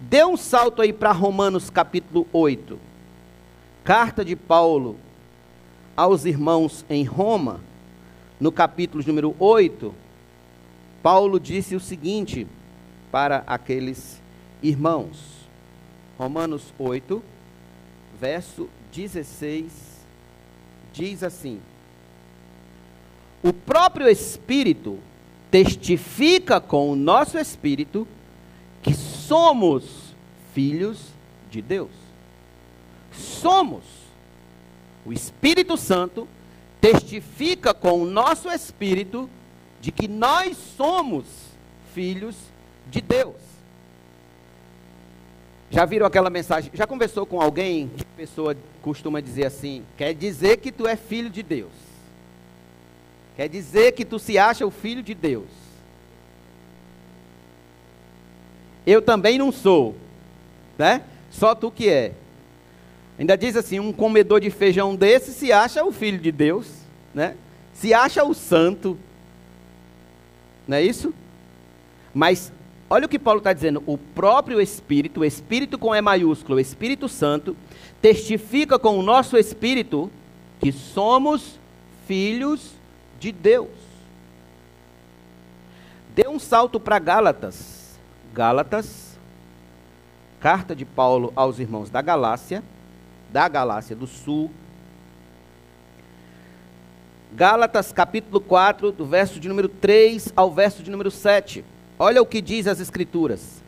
Dê 0.00 0.24
um 0.24 0.36
salto 0.36 0.80
aí 0.80 0.92
para 0.92 1.12
Romanos 1.12 1.68
capítulo 1.68 2.26
8. 2.32 2.78
Carta 3.84 4.24
de 4.24 4.36
Paulo 4.36 4.96
aos 5.96 6.24
irmãos 6.24 6.84
em 6.88 7.04
Roma, 7.04 7.60
no 8.40 8.50
capítulo 8.50 9.04
número 9.06 9.36
8. 9.38 9.94
Paulo 11.02 11.38
disse 11.38 11.76
o 11.76 11.80
seguinte 11.80 12.46
para 13.12 13.44
aqueles 13.46 14.20
irmãos. 14.62 15.48
Romanos 16.18 16.74
8, 16.78 17.22
verso 18.18 18.68
16, 18.92 19.72
diz 20.92 21.22
assim: 21.22 21.60
o 23.42 23.52
próprio 23.52 24.08
Espírito 24.08 24.98
testifica 25.50 26.60
com 26.60 26.90
o 26.90 26.96
nosso 26.96 27.38
espírito 27.38 28.06
que 28.82 28.94
somos 28.94 30.14
filhos 30.52 31.06
de 31.50 31.62
Deus. 31.62 31.90
Somos. 33.12 33.84
O 35.06 35.12
Espírito 35.12 35.76
Santo 35.78 36.28
testifica 36.80 37.74
com 37.74 38.02
o 38.02 38.06
nosso 38.06 38.48
espírito 38.48 39.28
de 39.80 39.92
que 39.92 40.08
nós 40.08 40.56
somos 40.76 41.24
filhos 41.94 42.36
de 42.90 43.00
Deus. 43.00 43.36
Já 45.70 45.84
viram 45.84 46.06
aquela 46.06 46.30
mensagem? 46.30 46.70
Já 46.74 46.86
conversou 46.86 47.24
com 47.24 47.40
alguém 47.40 47.88
que 47.88 48.02
a 48.02 48.16
pessoa 48.16 48.56
costuma 48.82 49.20
dizer 49.20 49.46
assim: 49.46 49.84
quer 49.96 50.14
dizer 50.14 50.56
que 50.56 50.72
tu 50.72 50.86
é 50.86 50.96
filho 50.96 51.30
de 51.30 51.42
Deus. 51.42 51.72
Quer 53.36 53.48
dizer 53.48 53.92
que 53.92 54.04
tu 54.04 54.18
se 54.18 54.36
acha 54.36 54.66
o 54.66 54.70
filho 54.70 55.02
de 55.02 55.14
Deus. 55.14 55.48
Eu 58.86 59.00
também 59.00 59.38
não 59.38 59.52
sou, 59.52 59.94
né? 60.76 61.02
Só 61.30 61.54
tu 61.54 61.70
que 61.70 61.88
é. 61.88 62.12
Ainda 63.20 63.36
diz 63.36 63.54
assim: 63.54 63.78
um 63.78 63.92
comedor 63.92 64.40
de 64.40 64.48
feijão 64.48 64.96
desse 64.96 65.34
se 65.34 65.52
acha 65.52 65.84
o 65.84 65.92
filho 65.92 66.18
de 66.18 66.32
Deus, 66.32 66.66
né? 67.14 67.36
Se 67.74 67.92
acha 67.92 68.24
o 68.24 68.32
santo. 68.32 68.98
Não 70.66 70.78
é 70.78 70.82
isso? 70.82 71.12
Mas 72.14 72.50
olha 72.88 73.04
o 73.04 73.08
que 73.10 73.18
Paulo 73.18 73.38
está 73.38 73.52
dizendo: 73.52 73.82
o 73.86 73.98
próprio 73.98 74.58
Espírito, 74.58 75.20
o 75.20 75.24
Espírito 75.24 75.76
com 75.76 75.94
E 75.94 76.00
maiúsculo, 76.00 76.56
o 76.56 76.60
Espírito 76.60 77.10
Santo, 77.10 77.54
testifica 78.00 78.78
com 78.78 78.98
o 78.98 79.02
nosso 79.02 79.36
Espírito 79.36 80.10
que 80.58 80.72
somos 80.72 81.60
filhos 82.06 82.72
de 83.18 83.32
Deus. 83.32 83.68
Dê 86.14 86.26
um 86.26 86.38
salto 86.38 86.80
para 86.80 86.98
Gálatas. 86.98 87.98
Gálatas, 88.32 89.18
carta 90.40 90.74
de 90.74 90.86
Paulo 90.86 91.34
aos 91.36 91.58
irmãos 91.58 91.90
da 91.90 92.00
Galácia, 92.00 92.62
da 93.32 93.48
Galácia 93.48 93.94
do 93.94 94.06
Sul. 94.06 94.50
Gálatas 97.32 97.92
capítulo 97.92 98.40
4, 98.40 98.90
do 98.90 99.06
verso 99.06 99.38
de 99.38 99.48
número 99.48 99.68
3 99.68 100.32
ao 100.34 100.52
verso 100.52 100.82
de 100.82 100.90
número 100.90 101.10
7. 101.10 101.64
Olha 101.98 102.20
o 102.20 102.26
que 102.26 102.40
diz 102.40 102.66
as 102.66 102.80
Escrituras. 102.80 103.62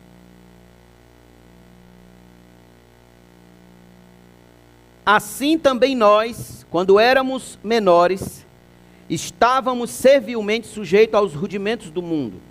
Assim 5.05 5.57
também 5.57 5.95
nós, 5.95 6.65
quando 6.69 6.99
éramos 6.99 7.59
menores, 7.63 8.45
estávamos 9.09 9.89
servilmente 9.89 10.67
sujeitos 10.67 11.15
aos 11.15 11.33
rudimentos 11.33 11.89
do 11.89 12.01
mundo. 12.01 12.41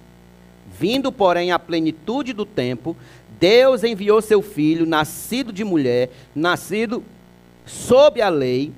Vindo, 0.79 1.11
porém, 1.11 1.51
à 1.51 1.59
plenitude 1.59 2.33
do 2.33 2.47
tempo, 2.47 2.97
Deus 3.43 3.83
enviou 3.83 4.23
seu 4.23 4.41
filho, 4.41 4.87
nascido 4.87 5.53
de 5.53 5.65
mulher, 5.65 6.11
nascido 6.33 7.03
sob 7.67 8.23
a 8.23 8.29
lei, 8.29 8.73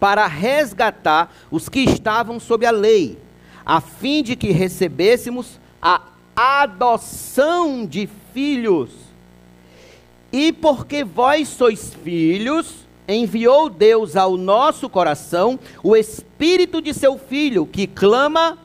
para 0.00 0.26
resgatar 0.26 1.30
os 1.50 1.68
que 1.68 1.80
estavam 1.80 2.40
sob 2.40 2.64
a 2.64 2.70
lei, 2.70 3.18
a 3.62 3.82
fim 3.82 4.22
de 4.22 4.36
que 4.36 4.52
recebêssemos 4.52 5.60
a 5.82 6.00
adoção 6.34 7.84
de 7.84 8.08
filhos. 8.32 8.88
E 10.32 10.50
porque 10.50 11.04
vós 11.04 11.48
sois 11.48 11.92
filhos, 12.02 12.86
enviou 13.06 13.68
Deus 13.68 14.16
ao 14.16 14.38
nosso 14.38 14.88
coração 14.88 15.60
o 15.82 15.94
espírito 15.94 16.80
de 16.80 16.94
seu 16.94 17.18
filho, 17.18 17.66
que 17.66 17.86
clama 17.86 18.56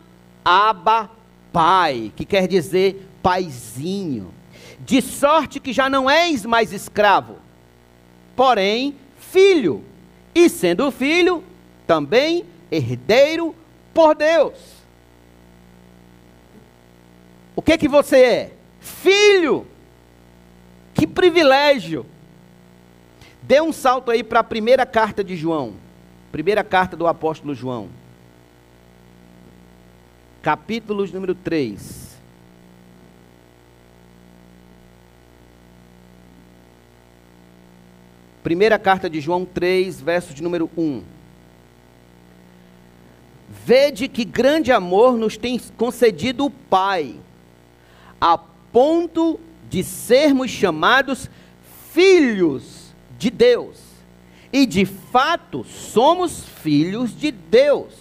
Abba 0.45 1.09
Pai, 1.51 2.09
que 2.15 2.23
quer 2.23 2.47
dizer 2.47 3.05
paizinho. 3.21 4.38
De 4.89 5.03
sorte 5.03 5.59
que 5.59 5.71
já 5.71 5.87
não 5.87 6.09
és 6.09 6.43
mais 6.47 6.73
escravo, 6.73 7.35
porém 8.35 8.95
filho, 9.19 9.83
e 10.33 10.49
sendo 10.49 10.89
filho, 10.89 11.43
também 11.85 12.43
herdeiro 12.71 13.55
por 13.93 14.15
Deus. 14.15 14.57
O 17.55 17.61
que 17.61 17.77
que 17.77 17.87
você 17.87 18.17
é? 18.17 18.53
Filho. 18.79 19.67
Que 20.95 21.05
privilégio. 21.05 22.03
Dê 23.43 23.61
um 23.61 23.71
salto 23.71 24.09
aí 24.09 24.23
para 24.23 24.39
a 24.39 24.43
primeira 24.43 24.87
carta 24.87 25.23
de 25.23 25.35
João. 25.35 25.75
Primeira 26.31 26.63
carta 26.63 26.97
do 26.97 27.05
apóstolo 27.05 27.53
João. 27.53 27.89
Capítulos 30.41 31.11
número 31.11 31.35
3. 31.35 31.98
Primeira 38.43 38.79
carta 38.79 39.09
de 39.09 39.19
João 39.19 39.45
3, 39.45 39.99
verso 39.99 40.33
de 40.33 40.41
número 40.41 40.69
1. 40.77 41.03
Vede 43.65 44.07
que 44.07 44.23
grande 44.23 44.71
amor 44.71 45.17
nos 45.17 45.35
tem 45.35 45.59
concedido 45.77 46.45
o 46.45 46.49
Pai 46.49 47.15
a 48.21 48.37
ponto 48.37 49.39
de 49.69 49.83
sermos 49.83 50.51
chamados 50.51 51.29
filhos 51.91 52.93
de 53.17 53.29
Deus. 53.29 53.77
E 54.51 54.65
de 54.65 54.85
fato 54.85 55.63
somos 55.63 56.43
filhos 56.63 57.15
de 57.15 57.31
Deus. 57.31 57.93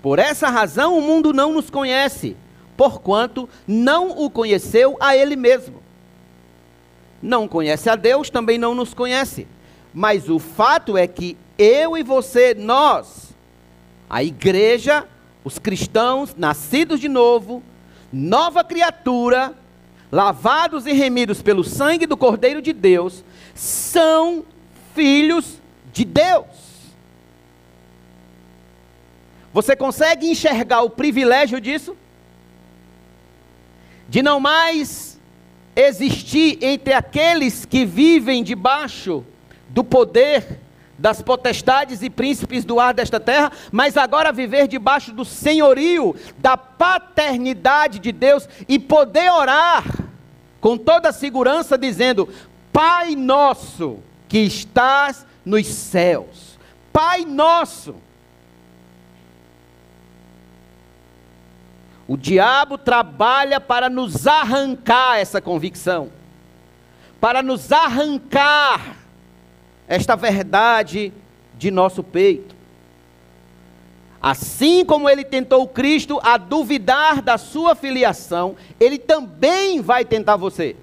Por 0.00 0.18
essa 0.18 0.48
razão 0.48 0.98
o 0.98 1.02
mundo 1.02 1.32
não 1.32 1.52
nos 1.52 1.70
conhece, 1.70 2.36
porquanto 2.76 3.48
não 3.66 4.10
o 4.10 4.30
conheceu 4.30 4.96
a 5.00 5.16
Ele 5.16 5.36
mesmo. 5.36 5.82
Não 7.22 7.46
conhece 7.46 7.88
a 7.88 7.96
Deus, 7.96 8.30
também 8.30 8.58
não 8.58 8.74
nos 8.74 8.92
conhece. 8.92 9.46
Mas 9.92 10.28
o 10.28 10.38
fato 10.38 10.96
é 10.96 11.06
que 11.06 11.36
eu 11.58 11.96
e 11.96 12.02
você, 12.02 12.54
nós, 12.54 13.34
a 14.08 14.22
igreja, 14.22 15.06
os 15.44 15.58
cristãos 15.58 16.34
nascidos 16.36 16.98
de 16.98 17.08
novo, 17.08 17.62
nova 18.12 18.64
criatura, 18.64 19.54
lavados 20.10 20.86
e 20.86 20.92
remidos 20.92 21.42
pelo 21.42 21.62
sangue 21.62 22.06
do 22.06 22.16
Cordeiro 22.16 22.62
de 22.62 22.72
Deus, 22.72 23.24
são 23.54 24.44
filhos 24.94 25.60
de 25.92 26.04
Deus. 26.04 26.46
Você 29.52 29.76
consegue 29.76 30.30
enxergar 30.30 30.80
o 30.80 30.90
privilégio 30.90 31.60
disso? 31.60 31.94
De 34.08 34.22
não 34.22 34.40
mais 34.40 35.20
existir 35.76 36.58
entre 36.62 36.94
aqueles 36.94 37.64
que 37.66 37.84
vivem 37.84 38.42
debaixo 38.42 39.24
do 39.72 39.82
poder 39.82 40.60
das 40.98 41.20
potestades 41.20 42.00
e 42.00 42.08
príncipes 42.08 42.64
do 42.64 42.78
ar 42.78 42.94
desta 42.94 43.18
terra, 43.18 43.50
mas 43.72 43.96
agora 43.96 44.32
viver 44.32 44.68
debaixo 44.68 45.12
do 45.12 45.24
senhorio, 45.24 46.14
da 46.38 46.56
paternidade 46.56 47.98
de 47.98 48.12
Deus 48.12 48.48
e 48.68 48.78
poder 48.78 49.32
orar 49.32 49.84
com 50.60 50.78
toda 50.78 51.08
a 51.08 51.12
segurança, 51.12 51.76
dizendo: 51.76 52.28
Pai 52.72 53.16
nosso 53.16 53.98
que 54.28 54.38
estás 54.38 55.26
nos 55.44 55.66
céus, 55.66 56.56
Pai 56.92 57.24
nosso. 57.24 57.96
O 62.06 62.16
diabo 62.16 62.76
trabalha 62.76 63.60
para 63.60 63.88
nos 63.88 64.26
arrancar 64.26 65.18
essa 65.18 65.40
convicção, 65.40 66.12
para 67.20 67.42
nos 67.42 67.72
arrancar 67.72 69.01
esta 69.86 70.16
verdade 70.16 71.12
de 71.56 71.70
nosso 71.70 72.02
peito. 72.02 72.54
Assim 74.20 74.84
como 74.84 75.08
ele 75.08 75.24
tentou 75.24 75.66
Cristo 75.66 76.20
a 76.22 76.36
duvidar 76.36 77.20
da 77.20 77.36
sua 77.36 77.74
filiação, 77.74 78.54
ele 78.78 78.96
também 78.96 79.80
vai 79.80 80.04
tentar 80.04 80.36
você. 80.36 80.76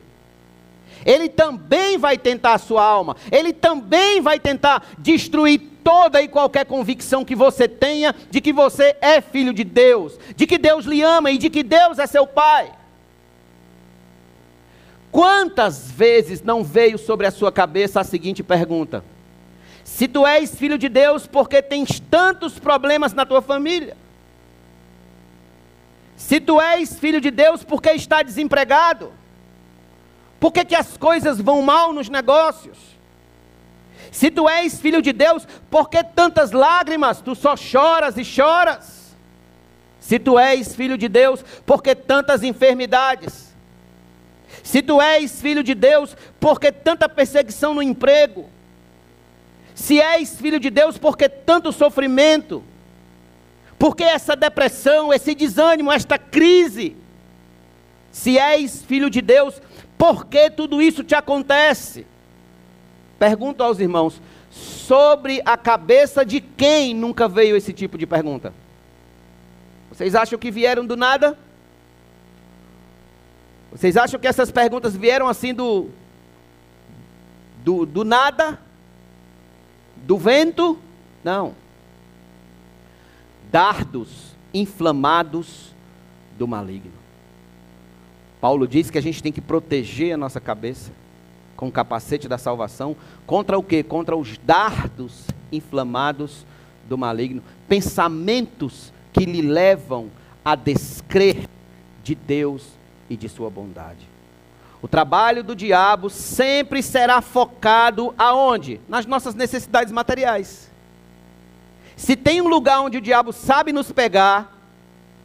Ele 1.06 1.30
também 1.30 1.98
vai 1.98 2.18
tentar 2.18 2.56
a 2.56 2.58
sua 2.58 2.84
alma. 2.84 3.16
Ele 3.32 3.54
também 3.54 4.20
vai 4.20 4.40
tentar 4.40 4.86
destruir 4.98 5.62
toda 5.84 6.22
e 6.22 6.28
qualquer 6.28 6.66
convicção 6.66 7.24
que 7.24 7.36
você 7.36 7.68
tenha 7.68 8.14
de 8.30 8.42
que 8.42 8.52
você 8.52 8.98
é 9.00 9.22
filho 9.22 9.54
de 9.54 9.64
Deus, 9.64 10.20
de 10.36 10.46
que 10.46 10.58
Deus 10.58 10.86
lhe 10.86 11.02
ama 11.02 11.32
e 11.32 11.38
de 11.38 11.50
que 11.50 11.64
Deus 11.64 11.98
é 11.98 12.06
seu 12.06 12.28
Pai. 12.28 12.72
Quantas 15.12 15.89
vezes 15.91 16.41
não 16.41 16.63
veio 16.63 16.98
sobre 16.98 17.26
a 17.26 17.32
sua 17.32 17.52
cabeça 17.52 18.00
a 18.00 18.04
seguinte 18.04 18.43
pergunta: 18.43 19.04
Se 19.84 20.08
tu 20.08 20.26
és 20.26 20.54
filho 20.56 20.78
de 20.78 20.88
Deus, 20.88 21.26
por 21.26 21.50
que 21.50 21.62
tens 21.62 22.00
tantos 22.00 22.60
problemas 22.60 23.13
na 23.13 23.26
tua 23.26 23.41
família? 23.41 23.98
Se 26.15 26.39
tu 26.39 26.60
és 26.62 27.00
filho 27.00 27.22
de 27.22 27.32
Deus, 27.32 27.63
por 27.63 27.82
que 27.82 27.91
está 27.91 28.22
desempregado? 28.22 29.12
Por 30.39 30.54
que, 30.54 30.63
que 30.63 30.76
as 30.76 30.95
coisas 30.95 31.41
vão 31.41 31.62
mal 31.62 31.91
nos 31.91 32.08
negócios? 32.08 32.78
Se 34.12 34.32
tu 34.32 34.48
és 34.48 34.80
filho 34.80 35.02
de 35.02 35.12
Deus, 35.12 35.48
por 35.69 35.89
que 35.89 36.04
tantas 36.04 36.52
lágrimas? 36.52 37.22
Tu 37.22 37.36
só 37.36 37.56
choras 37.56 38.17
e 38.17 38.24
choras. 38.24 39.15
Se 40.00 40.17
tu 40.17 40.39
és 40.39 40.76
filho 40.76 40.98
de 40.98 41.08
Deus, 41.08 41.43
por 41.65 41.84
que 41.84 41.93
tantas 41.93 42.41
enfermidades? 42.43 43.49
Se 44.69 44.84
tu 44.84 45.01
és 45.01 45.41
filho 45.41 45.63
de 45.63 45.73
Deus, 45.73 46.15
por 46.39 46.60
que 46.60 46.71
tanta 46.71 47.10
perseguição 47.10 47.73
no 47.73 47.82
emprego? 47.82 48.47
Se 49.73 49.99
és 49.99 50.39
filho 50.39 50.60
de 50.60 50.69
Deus, 50.69 50.95
por 50.95 51.17
que 51.17 51.27
tanto 51.27 51.71
sofrimento? 51.71 52.63
Por 53.79 53.95
que 53.95 54.03
essa 54.03 54.36
depressão, 54.36 55.12
esse 55.12 55.34
desânimo, 55.34 55.91
esta 55.91 56.19
crise? 56.19 56.95
Se 58.12 58.38
és 58.38 58.84
filho 58.84 59.10
de 59.10 59.23
Deus, 59.23 59.60
por 59.97 60.27
que 60.27 60.51
tudo 60.51 60.79
isso 60.84 61.03
te 61.03 61.15
acontece? 61.15 62.05
Pergunto 63.17 63.63
aos 63.63 63.79
irmãos: 63.79 64.21
sobre 64.51 65.41
a 65.45 65.58
cabeça 65.58 66.23
de 66.23 66.39
quem 66.39 66.93
nunca 66.93 67.27
veio 67.27 67.55
esse 67.55 67.73
tipo 67.73 67.97
de 67.97 68.05
pergunta? 68.05 68.53
Vocês 69.91 70.13
acham 70.13 70.38
que 70.38 70.51
vieram 70.51 70.86
do 70.86 70.95
nada? 70.95 71.36
Vocês 73.71 73.95
acham 73.95 74.19
que 74.19 74.27
essas 74.27 74.51
perguntas 74.51 74.95
vieram 74.95 75.27
assim 75.27 75.53
do, 75.53 75.89
do, 77.63 77.86
do 77.86 78.03
nada? 78.03 78.60
Do 79.95 80.17
vento? 80.17 80.77
Não. 81.23 81.53
Dardos 83.51 84.36
inflamados 84.53 85.73
do 86.38 86.47
maligno. 86.47 86.99
Paulo 88.41 88.67
diz 88.67 88.89
que 88.89 88.97
a 88.97 89.01
gente 89.01 89.21
tem 89.21 89.32
que 89.32 89.41
proteger 89.41 90.13
a 90.13 90.17
nossa 90.17 90.39
cabeça 90.39 90.91
com 91.58 91.67
o 91.67 91.71
capacete 91.71 92.27
da 92.27 92.38
salvação 92.38 92.95
contra 93.27 93.58
o 93.60 93.63
que? 93.63 93.84
Contra 93.84 94.15
os 94.15 94.38
dardos 94.38 95.27
inflamados 95.51 96.45
do 96.88 96.97
maligno, 96.97 97.43
pensamentos 97.67 98.93
que 99.12 99.25
lhe 99.25 99.41
levam 99.41 100.10
a 100.43 100.55
descrer 100.55 101.47
de 102.03 102.15
Deus 102.15 102.79
e 103.10 103.17
de 103.17 103.28
sua 103.28 103.50
bondade. 103.50 104.08
O 104.82 104.88
trabalho 104.88 105.43
do 105.43 105.56
diabo 105.56 106.10
sempre 106.10 106.82
será 106.82 107.22
focado 107.22 108.13
aonde? 108.17 108.80
Nas 108.88 109.06
nossas 109.06 109.36
necessidades 109.36 109.91
materiais. 109.91 110.69
Se 111.98 112.15
tem 112.15 112.41
um 112.41 112.48
lugar 112.48 112.80
onde 112.80 112.98
o 112.98 113.02
diabo 113.02 113.34
sabe 113.34 113.74
nos 113.74 113.91
pegar 113.91 114.58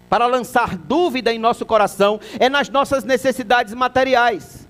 para 0.09 0.27
lançar 0.27 0.77
dúvida 0.77 1.33
em 1.33 1.39
nosso 1.39 1.65
coração, 1.65 2.21
é 2.41 2.49
nas 2.49 2.69
nossas 2.69 3.05
necessidades 3.05 3.75
materiais. 3.75 4.67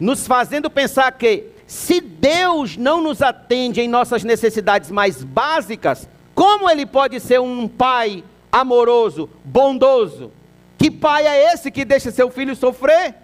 Nos 0.00 0.26
fazendo 0.26 0.70
pensar 0.70 1.12
que 1.12 1.48
se 1.66 2.00
Deus 2.00 2.76
não 2.76 3.02
nos 3.02 3.20
atende 3.20 3.80
em 3.80 3.88
nossas 3.88 4.24
necessidades 4.24 4.90
mais 4.90 5.22
básicas, 5.22 6.08
como 6.34 6.70
ele 6.70 6.86
pode 6.86 7.18
ser 7.20 7.40
um 7.40 7.68
pai 7.68 8.24
amoroso, 8.50 9.28
bondoso? 9.44 10.32
Que 10.78 10.90
pai 10.90 11.26
é 11.26 11.52
esse 11.52 11.70
que 11.70 11.84
deixa 11.84 12.10
seu 12.10 12.30
filho 12.30 12.54
sofrer? 12.54 13.14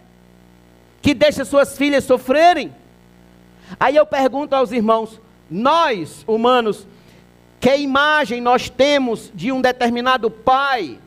Que 1.00 1.14
deixa 1.14 1.44
suas 1.44 1.76
filhas 1.76 2.04
sofrerem? 2.04 2.74
Aí 3.78 3.96
eu 3.96 4.06
pergunto 4.06 4.54
aos 4.54 4.72
irmãos: 4.72 5.20
nós, 5.50 6.24
humanos, 6.26 6.86
que 7.60 7.76
imagem 7.76 8.40
nós 8.40 8.68
temos 8.68 9.30
de 9.34 9.52
um 9.52 9.60
determinado 9.60 10.30
pai 10.30 10.98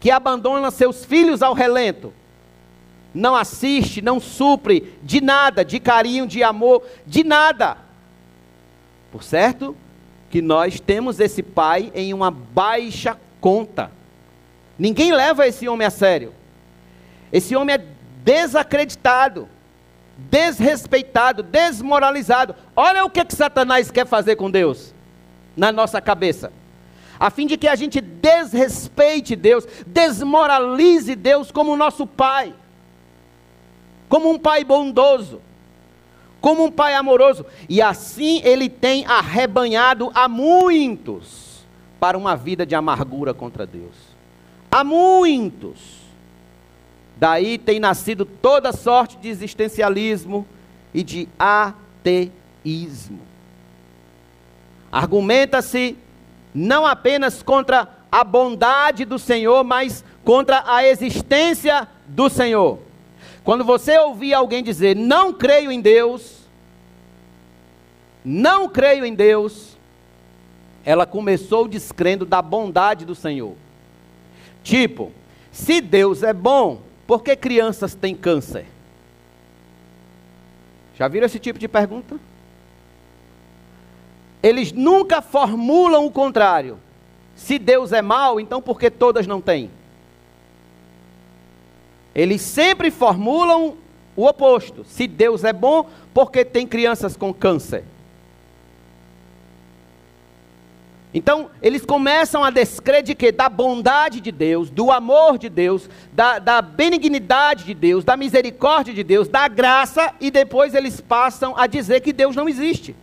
que 0.00 0.10
abandona 0.10 0.70
seus 0.70 1.04
filhos 1.04 1.42
ao 1.42 1.54
relento? 1.54 2.12
Não 3.14 3.36
assiste, 3.36 4.02
não 4.02 4.18
supre 4.18 4.92
de 5.02 5.20
nada, 5.20 5.64
de 5.64 5.78
carinho, 5.78 6.26
de 6.26 6.42
amor, 6.42 6.82
de 7.06 7.22
nada. 7.22 7.78
Por 9.12 9.22
certo 9.22 9.76
que 10.28 10.42
nós 10.42 10.80
temos 10.80 11.20
esse 11.20 11.40
pai 11.40 11.92
em 11.94 12.12
uma 12.12 12.28
baixa 12.32 13.16
conta. 13.40 13.92
Ninguém 14.78 15.12
leva 15.12 15.46
esse 15.46 15.68
homem 15.68 15.86
a 15.86 15.90
sério. 15.90 16.34
Esse 17.32 17.54
homem 17.54 17.76
é 17.76 17.84
desacreditado, 18.24 19.48
desrespeitado, 20.16 21.42
desmoralizado. 21.42 22.54
Olha 22.74 23.04
o 23.04 23.10
que, 23.10 23.24
que 23.24 23.34
Satanás 23.34 23.90
quer 23.90 24.06
fazer 24.06 24.36
com 24.36 24.50
Deus 24.50 24.94
na 25.56 25.70
nossa 25.70 26.00
cabeça. 26.00 26.52
A 27.18 27.30
fim 27.30 27.46
de 27.46 27.56
que 27.56 27.68
a 27.68 27.76
gente 27.76 28.00
desrespeite 28.00 29.36
Deus, 29.36 29.66
desmoralize 29.86 31.14
Deus 31.14 31.50
como 31.50 31.76
nosso 31.76 32.06
pai, 32.06 32.52
como 34.08 34.30
um 34.30 34.38
pai 34.38 34.64
bondoso, 34.64 35.40
como 36.40 36.64
um 36.64 36.70
pai 36.70 36.94
amoroso. 36.94 37.46
E 37.68 37.80
assim 37.80 38.40
ele 38.44 38.68
tem 38.68 39.06
arrebanhado 39.06 40.10
a 40.14 40.28
muitos 40.28 41.64
para 42.00 42.18
uma 42.18 42.36
vida 42.36 42.66
de 42.66 42.74
amargura 42.74 43.32
contra 43.32 43.64
Deus. 43.64 43.94
Há 44.74 44.82
muitos. 44.82 45.78
Daí 47.16 47.58
tem 47.58 47.78
nascido 47.78 48.24
toda 48.24 48.72
sorte 48.72 49.16
de 49.16 49.28
existencialismo 49.28 50.44
e 50.92 51.04
de 51.04 51.28
ateísmo. 51.38 53.20
Argumenta-se 54.90 55.96
não 56.52 56.84
apenas 56.84 57.40
contra 57.40 57.88
a 58.10 58.24
bondade 58.24 59.04
do 59.04 59.16
Senhor, 59.16 59.62
mas 59.62 60.04
contra 60.24 60.64
a 60.66 60.84
existência 60.84 61.86
do 62.08 62.28
Senhor. 62.28 62.80
Quando 63.44 63.62
você 63.62 63.96
ouvir 63.96 64.34
alguém 64.34 64.60
dizer, 64.60 64.96
não 64.96 65.32
creio 65.32 65.70
em 65.70 65.80
Deus, 65.80 66.48
não 68.24 68.68
creio 68.68 69.04
em 69.04 69.14
Deus, 69.14 69.76
ela 70.84 71.06
começou 71.06 71.68
descrendo 71.68 72.26
da 72.26 72.42
bondade 72.42 73.04
do 73.04 73.14
Senhor. 73.14 73.54
Tipo, 74.64 75.12
se 75.52 75.80
Deus 75.82 76.22
é 76.22 76.32
bom, 76.32 76.80
por 77.06 77.22
que 77.22 77.36
crianças 77.36 77.94
têm 77.94 78.16
câncer? 78.16 78.64
Já 80.96 81.06
viram 81.06 81.26
esse 81.26 81.38
tipo 81.38 81.58
de 81.58 81.68
pergunta? 81.68 82.18
Eles 84.42 84.72
nunca 84.72 85.20
formulam 85.20 86.06
o 86.06 86.10
contrário. 86.10 86.78
Se 87.36 87.58
Deus 87.58 87.92
é 87.92 88.00
mau, 88.00 88.40
então 88.40 88.62
por 88.62 88.80
que 88.80 88.90
todas 88.90 89.26
não 89.26 89.40
têm? 89.40 89.70
Eles 92.14 92.40
sempre 92.40 92.90
formulam 92.90 93.76
o 94.16 94.26
oposto. 94.26 94.84
Se 94.84 95.06
Deus 95.06 95.44
é 95.44 95.52
bom, 95.52 95.88
por 96.14 96.30
que 96.30 96.44
tem 96.44 96.66
crianças 96.66 97.16
com 97.16 97.34
câncer? 97.34 97.84
Então, 101.16 101.48
eles 101.62 101.86
começam 101.86 102.42
a 102.42 102.50
descrever 102.50 103.30
da 103.30 103.48
bondade 103.48 104.20
de 104.20 104.32
Deus, 104.32 104.68
do 104.68 104.90
amor 104.90 105.38
de 105.38 105.48
Deus, 105.48 105.88
da, 106.12 106.40
da 106.40 106.60
benignidade 106.60 107.62
de 107.64 107.72
Deus, 107.72 108.04
da 108.04 108.16
misericórdia 108.16 108.92
de 108.92 109.04
Deus, 109.04 109.28
da 109.28 109.46
graça, 109.46 110.12
e 110.20 110.28
depois 110.28 110.74
eles 110.74 111.00
passam 111.00 111.56
a 111.56 111.68
dizer 111.68 112.00
que 112.00 112.12
Deus 112.12 112.34
não 112.34 112.48
existe. 112.48 112.96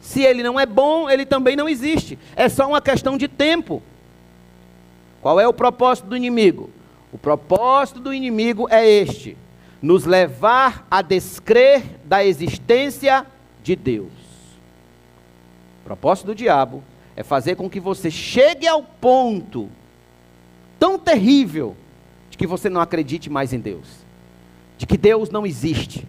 Se 0.00 0.22
ele 0.22 0.44
não 0.44 0.58
é 0.58 0.64
bom, 0.64 1.10
ele 1.10 1.26
também 1.26 1.56
não 1.56 1.68
existe. 1.68 2.16
É 2.36 2.48
só 2.48 2.68
uma 2.68 2.80
questão 2.80 3.18
de 3.18 3.26
tempo. 3.26 3.82
Qual 5.20 5.40
é 5.40 5.48
o 5.48 5.52
propósito 5.52 6.06
do 6.06 6.16
inimigo? 6.16 6.70
O 7.12 7.18
propósito 7.18 7.98
do 7.98 8.14
inimigo 8.14 8.68
é 8.70 8.88
este: 8.88 9.36
nos 9.82 10.04
levar 10.04 10.86
a 10.88 11.02
descrer 11.02 11.82
da 12.04 12.24
existência 12.24 13.26
de 13.64 13.74
Deus. 13.74 14.15
Propósito 15.86 16.26
do 16.26 16.34
diabo 16.34 16.82
é 17.14 17.22
fazer 17.22 17.54
com 17.54 17.70
que 17.70 17.78
você 17.78 18.10
chegue 18.10 18.66
ao 18.66 18.82
ponto 18.82 19.70
tão 20.80 20.98
terrível 20.98 21.76
de 22.28 22.36
que 22.36 22.44
você 22.44 22.68
não 22.68 22.80
acredite 22.80 23.30
mais 23.30 23.52
em 23.52 23.60
Deus, 23.60 23.86
de 24.76 24.84
que 24.84 24.96
Deus 24.96 25.30
não 25.30 25.46
existe. 25.46 26.04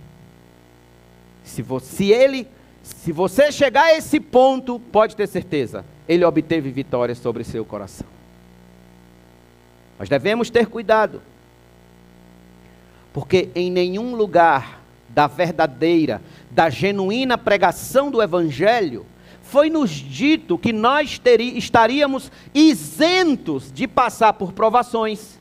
Se 1.43 1.61
você, 1.61 1.95
se 1.95 2.11
ele, 2.11 2.47
se 2.81 3.11
você 3.11 3.51
chegar 3.51 3.83
a 3.83 3.93
esse 3.95 4.19
ponto, 4.19 4.79
pode 4.79 5.15
ter 5.15 5.27
certeza, 5.27 5.85
ele 6.09 6.25
obteve 6.25 6.71
vitória 6.71 7.13
sobre 7.13 7.43
seu 7.43 7.63
coração. 7.63 8.07
Nós 9.99 10.09
devemos 10.09 10.49
ter 10.49 10.65
cuidado, 10.65 11.21
porque 13.13 13.49
em 13.53 13.69
nenhum 13.69 14.15
lugar 14.15 14.81
da 15.07 15.27
verdadeira, 15.27 16.19
da 16.49 16.67
genuína 16.67 17.37
pregação 17.37 18.09
do 18.09 18.23
Evangelho, 18.23 19.05
foi 19.49 19.69
nos 19.69 19.89
dito 19.89 20.57
que 20.57 20.73
nós 20.73 21.17
teria, 21.17 21.57
estaríamos 21.57 22.31
isentos 22.53 23.71
de 23.71 23.87
passar 23.87 24.33
por 24.33 24.51
provações, 24.51 25.39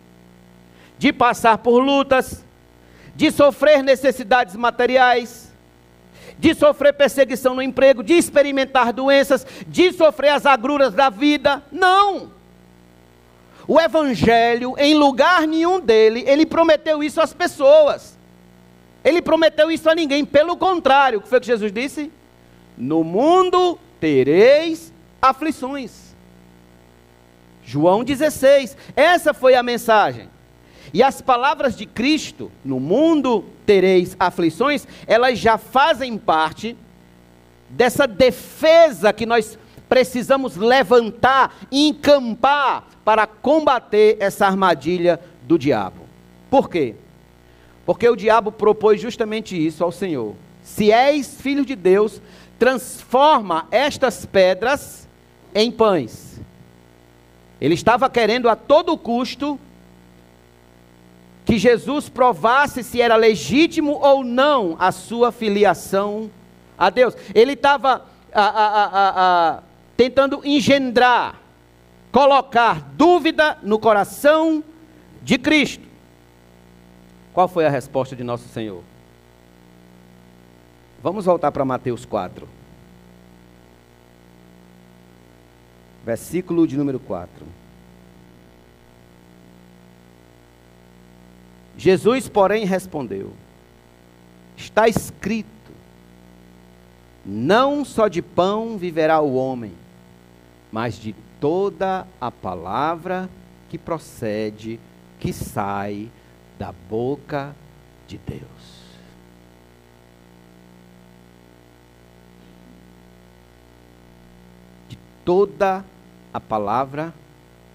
de 0.97 1.13
passar 1.13 1.59
por 1.59 1.81
lutas, 1.81 2.45
de 3.15 3.31
sofrer 3.31 3.83
necessidades 3.83 4.55
materiais, 4.55 5.53
de 6.39 6.55
sofrer 6.55 6.93
perseguição 6.93 7.55
no 7.55 7.63
emprego, 7.63 8.03
de 8.03 8.15
experimentar 8.15 8.93
doenças, 8.93 9.47
de 9.67 9.93
sofrer 9.93 10.31
as 10.31 10.47
agruras 10.47 10.95
da 10.95 11.11
vida. 11.11 11.63
Não! 11.73 12.31
O 13.67 13.81
Evangelho, 13.81 14.75
em 14.79 14.95
lugar 14.95 15.47
nenhum 15.49 15.81
dele, 15.81 16.23
ele 16.27 16.47
prometeu 16.47 17.03
isso 17.03 17.21
às 17.21 17.35
pessoas. 17.35 18.17
Ele 19.03 19.21
prometeu 19.21 19.71
isso 19.71 19.91
a 19.91 19.95
ninguém. 19.95 20.25
Pelo 20.25 20.57
contrário, 20.57 21.19
o 21.19 21.23
que 21.23 21.29
foi 21.29 21.41
que 21.41 21.47
Jesus 21.47 21.73
disse? 21.73 22.13
No 22.77 23.03
mundo 23.03 23.79
tereis 24.01 24.93
aflições. 25.21 26.15
João 27.65 28.05
16, 28.05 28.77
essa 28.95 29.35
foi 29.35 29.55
a 29.55 29.63
mensagem. 29.63 30.29
E 30.95 31.03
as 31.03 31.21
palavras 31.21 31.77
de 31.77 31.85
Cristo, 31.85 32.51
no 32.65 32.79
mundo 32.79 33.45
tereis 33.67 34.17
aflições, 34.19 34.87
elas 35.07 35.39
já 35.39 35.59
fazem 35.59 36.17
parte 36.17 36.77
dessa 37.69 38.07
defesa 38.07 39.13
que 39.13 39.27
nós 39.27 39.59
precisamos 39.89 40.57
levantar, 40.57 41.57
encampar 41.71 42.89
para 43.05 43.27
combater 43.27 44.17
essa 44.21 44.47
armadilha 44.47 45.21
do 45.43 45.59
diabo. 45.59 46.03
Por 46.51 46.71
quê? 46.71 46.95
Porque 47.85 48.09
o 48.09 48.17
diabo 48.17 48.51
propôs 48.51 49.01
justamente 49.01 49.55
isso 49.55 49.85
ao 49.85 49.93
Senhor. 49.93 50.35
Se 50.63 50.91
és 50.91 51.41
filho 51.41 51.65
de 51.65 51.77
Deus, 51.77 52.21
transforma 52.59 53.67
estas 53.71 54.25
pedras 54.25 55.09
em 55.55 55.71
pães. 55.71 56.41
Ele 57.61 57.75
estava 57.75 58.11
querendo 58.11 58.49
a 58.49 58.57
todo 58.57 58.97
custo 58.99 59.59
que 61.45 61.59
Jesus 61.59 62.09
provasse 62.09 62.83
se 62.83 63.01
era 63.01 63.17
legítimo 63.17 63.93
ou 63.93 64.25
não 64.25 64.77
a 64.79 64.91
sua 64.91 65.31
filiação 65.31 66.31
a 66.77 66.91
Deus. 66.91 67.15
Ele 67.35 67.53
estava 67.53 68.05
tentando 69.97 70.43
engendrar, 70.45 71.41
colocar 72.13 72.81
dúvida 72.97 73.59
no 73.63 73.79
coração 73.79 74.63
de 75.23 75.39
Cristo. 75.39 75.87
Qual 77.33 77.49
foi 77.49 77.65
a 77.65 77.71
resposta 77.71 78.17
de 78.17 78.25
nosso 78.25 78.49
Senhor? 78.49 78.83
Vamos 81.07 81.25
voltar 81.25 81.53
para 81.53 81.65
Mateus 81.65 82.05
4. 82.05 82.49
Versículo 86.05 86.67
de 86.67 86.77
número 86.77 86.99
4. 86.99 87.47
Jesus, 91.79 92.29
porém, 92.29 92.65
respondeu: 92.65 93.33
Está 94.57 94.89
escrito: 94.89 95.47
Não 97.25 97.85
só 97.85 98.09
de 98.09 98.21
pão 98.21 98.77
viverá 98.77 99.21
o 99.21 99.37
homem, 99.37 99.75
mas 100.73 100.97
de 100.99 101.15
toda 101.41 102.05
a 102.21 102.33
palavra 102.33 103.31
que 103.69 103.79
procede, 103.79 104.81
que 105.21 105.33
sai 105.33 106.11
da 106.59 106.73
boca 106.73 107.55
de 108.09 108.19
Deus. 108.19 108.87
De 114.89 114.99
toda 115.27 115.85
a 116.33 116.41
palavra 116.41 117.13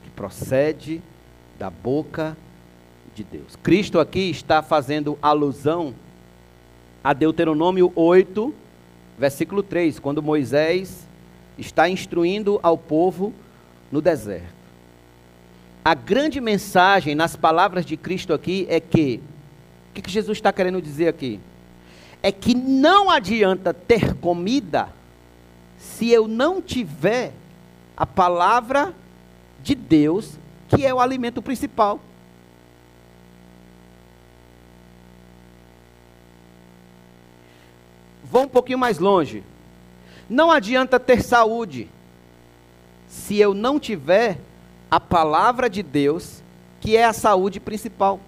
que 0.03 0.09
procede 0.09 1.03
da 1.59 1.69
boca 1.69 2.35
de 2.35 2.51
de 3.15 3.23
Deus. 3.23 3.55
Cristo 3.61 3.99
aqui 3.99 4.29
está 4.29 4.61
fazendo 4.61 5.17
alusão 5.21 5.93
a 7.03 7.13
Deuteronômio 7.13 7.91
8, 7.95 8.53
versículo 9.17 9.63
3, 9.63 9.99
quando 9.99 10.21
Moisés 10.21 11.07
está 11.57 11.89
instruindo 11.89 12.59
ao 12.63 12.77
povo 12.77 13.33
no 13.91 14.01
deserto. 14.01 14.61
A 15.83 15.93
grande 15.93 16.39
mensagem 16.39 17.15
nas 17.15 17.35
palavras 17.35 17.85
de 17.85 17.97
Cristo 17.97 18.33
aqui 18.33 18.65
é 18.69 18.79
que, 18.79 19.21
o 19.89 19.93
que, 19.93 20.01
que 20.01 20.11
Jesus 20.11 20.37
está 20.37 20.53
querendo 20.53 20.81
dizer 20.81 21.07
aqui? 21.07 21.39
É 22.21 22.31
que 22.31 22.53
não 22.53 23.09
adianta 23.09 23.73
ter 23.73 24.13
comida 24.15 24.89
se 25.77 26.09
eu 26.09 26.27
não 26.27 26.61
tiver 26.61 27.33
a 28.01 28.05
palavra 28.07 28.95
de 29.61 29.75
Deus, 29.75 30.35
que 30.67 30.83
é 30.83 30.91
o 30.91 30.99
alimento 30.99 31.39
principal. 31.39 31.99
Vou 38.23 38.41
um 38.41 38.47
pouquinho 38.47 38.79
mais 38.79 38.97
longe. 38.97 39.43
Não 40.27 40.49
adianta 40.49 40.99
ter 40.99 41.21
saúde 41.21 41.87
se 43.07 43.37
eu 43.37 43.53
não 43.53 43.79
tiver 43.79 44.39
a 44.89 44.99
palavra 44.99 45.69
de 45.69 45.83
Deus, 45.83 46.41
que 46.79 46.97
é 46.97 47.05
a 47.05 47.13
saúde 47.13 47.59
principal. 47.59 48.19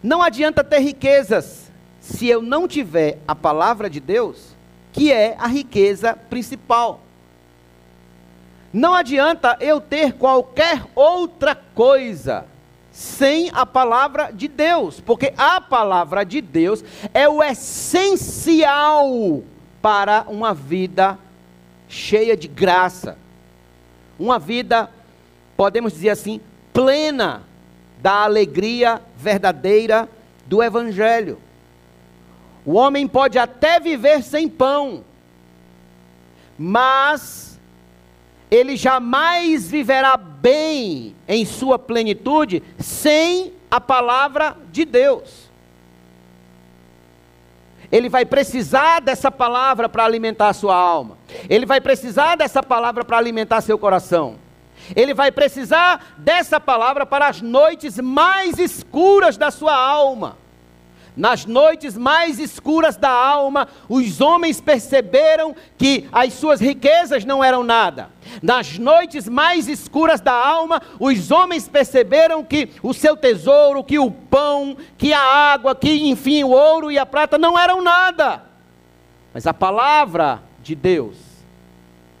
Não 0.00 0.22
adianta 0.22 0.62
ter 0.62 0.78
riquezas 0.78 1.68
se 2.00 2.28
eu 2.28 2.40
não 2.40 2.68
tiver 2.68 3.18
a 3.26 3.34
palavra 3.34 3.90
de 3.90 3.98
Deus, 3.98 4.54
que 4.92 5.10
é 5.10 5.34
a 5.36 5.48
riqueza 5.48 6.14
principal. 6.14 7.00
Não 8.76 8.92
adianta 8.92 9.56
eu 9.58 9.80
ter 9.80 10.12
qualquer 10.12 10.84
outra 10.94 11.54
coisa 11.54 12.44
sem 12.92 13.50
a 13.54 13.64
palavra 13.64 14.30
de 14.30 14.48
Deus, 14.48 15.00
porque 15.00 15.32
a 15.34 15.62
palavra 15.62 16.24
de 16.24 16.42
Deus 16.42 16.84
é 17.14 17.26
o 17.26 17.42
essencial 17.42 19.42
para 19.80 20.26
uma 20.28 20.52
vida 20.52 21.18
cheia 21.88 22.36
de 22.36 22.48
graça, 22.48 23.16
uma 24.18 24.38
vida, 24.38 24.90
podemos 25.56 25.94
dizer 25.94 26.10
assim, 26.10 26.38
plena 26.70 27.44
da 28.02 28.24
alegria 28.24 29.00
verdadeira 29.16 30.06
do 30.44 30.62
Evangelho. 30.62 31.40
O 32.62 32.74
homem 32.74 33.08
pode 33.08 33.38
até 33.38 33.80
viver 33.80 34.22
sem 34.22 34.50
pão, 34.50 35.02
mas 36.58 37.55
ele 38.50 38.76
jamais 38.76 39.68
viverá 39.68 40.16
bem 40.16 41.16
em 41.26 41.44
sua 41.44 41.78
plenitude 41.78 42.62
sem 42.78 43.52
a 43.70 43.80
palavra 43.80 44.56
de 44.70 44.84
Deus. 44.84 45.46
Ele 47.90 48.08
vai 48.08 48.24
precisar 48.24 49.00
dessa 49.00 49.30
palavra 49.30 49.88
para 49.88 50.04
alimentar 50.04 50.52
sua 50.52 50.74
alma. 50.74 51.18
Ele 51.48 51.66
vai 51.66 51.80
precisar 51.80 52.36
dessa 52.36 52.62
palavra 52.62 53.04
para 53.04 53.18
alimentar 53.18 53.60
seu 53.60 53.78
coração. 53.78 54.36
Ele 54.94 55.14
vai 55.14 55.32
precisar 55.32 56.14
dessa 56.18 56.60
palavra 56.60 57.06
para 57.06 57.28
as 57.28 57.40
noites 57.40 57.98
mais 57.98 58.58
escuras 58.58 59.36
da 59.36 59.50
sua 59.50 59.74
alma. 59.74 60.36
Nas 61.16 61.46
noites 61.46 61.96
mais 61.96 62.38
escuras 62.38 62.96
da 62.98 63.10
alma, 63.10 63.66
os 63.88 64.20
homens 64.20 64.60
perceberam 64.60 65.56
que 65.78 66.06
as 66.12 66.34
suas 66.34 66.60
riquezas 66.60 67.24
não 67.24 67.42
eram 67.42 67.64
nada. 67.64 68.10
Nas 68.42 68.76
noites 68.76 69.26
mais 69.26 69.66
escuras 69.66 70.20
da 70.20 70.34
alma, 70.34 70.82
os 71.00 71.30
homens 71.30 71.66
perceberam 71.66 72.44
que 72.44 72.68
o 72.82 72.92
seu 72.92 73.16
tesouro, 73.16 73.82
que 73.82 73.98
o 73.98 74.10
pão, 74.10 74.76
que 74.98 75.14
a 75.14 75.20
água, 75.20 75.74
que 75.74 76.06
enfim 76.06 76.44
o 76.44 76.50
ouro 76.50 76.92
e 76.92 76.98
a 76.98 77.06
prata 77.06 77.38
não 77.38 77.58
eram 77.58 77.82
nada. 77.82 78.42
Mas 79.32 79.46
a 79.46 79.54
palavra 79.54 80.42
de 80.62 80.74
Deus 80.74 81.16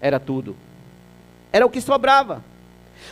era 0.00 0.18
tudo. 0.18 0.56
Era 1.52 1.66
o 1.66 1.70
que 1.70 1.82
sobrava. 1.82 2.42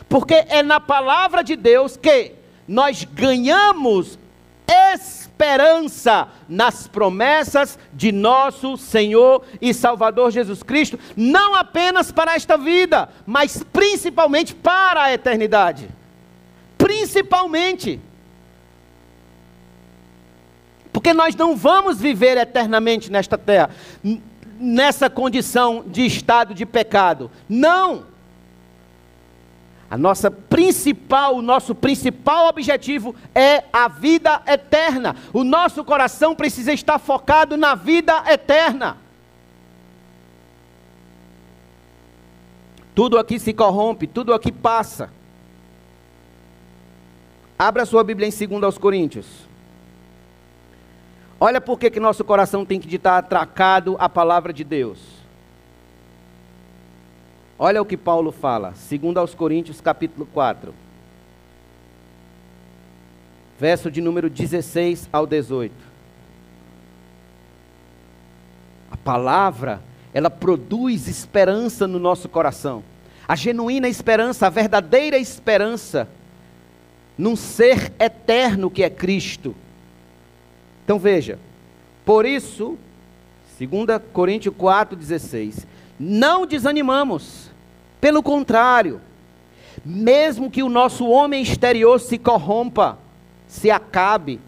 Porque 0.09 0.47
é 0.49 0.63
na 0.63 0.81
palavra 0.81 1.45
de 1.45 1.57
Deus 1.57 1.95
que 1.97 2.33
nós 2.67 3.05
ganhamos 3.05 4.19
esperança 5.35 6.29
nas 6.49 6.87
promessas 6.87 7.77
de 7.93 8.13
nosso 8.13 8.77
Senhor 8.77 9.45
e 9.61 9.75
Salvador 9.75 10.31
Jesus 10.31 10.63
Cristo, 10.63 10.99
não 11.17 11.55
apenas 11.55 12.13
para 12.13 12.35
esta 12.35 12.57
vida, 12.57 13.09
mas 13.27 13.65
principalmente 13.73 14.55
para 14.55 15.03
a 15.03 15.13
eternidade. 15.13 15.89
Principalmente. 16.79 18.01
Porque 20.93 21.13
nós 21.13 21.35
não 21.35 21.57
vamos 21.57 22.01
viver 22.01 22.37
eternamente 22.37 23.11
nesta 23.11 23.37
terra, 23.37 23.71
nessa 24.61 25.11
condição 25.11 25.85
de 25.85 26.07
estado 26.07 26.55
de 26.55 26.65
pecado. 26.65 27.29
Não! 27.49 28.14
A 29.95 29.97
nossa 29.97 30.29
principal, 30.29 31.37
o 31.37 31.41
nosso 31.41 31.73
principal 31.73 32.49
objetivo 32.49 33.15
é 33.33 33.63
a 33.73 33.87
vida 33.87 34.43
eterna. 34.45 35.15
O 35.33 35.45
nosso 35.45 35.85
coração 35.85 36.35
precisa 36.35 36.73
estar 36.73 36.99
focado 36.99 37.57
na 37.57 37.77
vida 37.77 38.25
eterna. 38.27 38.97
Tudo 42.93 43.17
aqui 43.17 43.39
se 43.39 43.55
corrompe, 43.55 44.09
tudo 44.09 44.35
aqui 44.35 44.51
passa. 44.51 45.11
Abra 47.57 47.87
sua 47.87 48.03
Bíblia 48.03 48.27
em 48.27 48.49
2 48.49 48.65
aos 48.65 48.77
Coríntios. 48.77 49.27
Olha 51.39 51.61
por 51.61 51.79
que, 51.79 51.89
que 51.89 52.01
nosso 52.01 52.25
coração 52.25 52.67
tem 52.67 52.81
que 52.81 52.93
estar 52.93 53.17
atracado 53.17 53.95
à 54.01 54.09
palavra 54.09 54.53
de 54.53 54.65
Deus. 54.65 55.14
Olha 57.59 57.81
o 57.81 57.87
que 57.87 57.97
Paulo 57.97 58.33
fala, 58.33 58.75
segundo 58.75 59.19
aos 59.19 59.33
Coríntios, 59.33 59.81
capítulo 59.81 60.27
4. 60.27 60.75
Verso 63.59 63.91
de 63.91 64.01
número 64.01 64.29
16 64.29 65.09
ao 65.13 65.25
18. 65.25 65.73
A 68.91 68.97
palavra, 68.97 69.81
ela 70.13 70.29
produz 70.29 71.07
esperança 71.07 71.87
no 71.87 72.01
nosso 72.01 72.29
coração. 72.29 72.83
A 73.27 73.37
genuína 73.37 73.89
esperança, 73.89 74.49
a 74.49 74.51
verdadeira 74.51 75.17
esperança 75.17 76.09
num 77.17 77.37
ser 77.37 77.93
eterno 78.01 78.69
que 78.69 78.83
é 78.83 78.91
Cristo. 78.91 79.55
Então 80.85 80.99
veja, 80.99 81.39
por 82.05 82.27
isso, 82.27 82.77
2 83.59 84.03
Coríntios 84.13 84.55
4, 84.59 84.97
16 84.97 85.74
não 85.99 86.47
desanimamos. 86.47 87.51
Pelo 88.01 88.23
contrário, 88.23 89.01
mesmo 89.85 90.51
que 90.51 90.63
o 90.63 90.69
nosso 90.69 91.07
homem 91.07 91.43
exterior 91.43 92.01
se 92.01 92.19
corrompa, 92.19 92.99
se 93.47 93.71
acabe, 93.71 94.41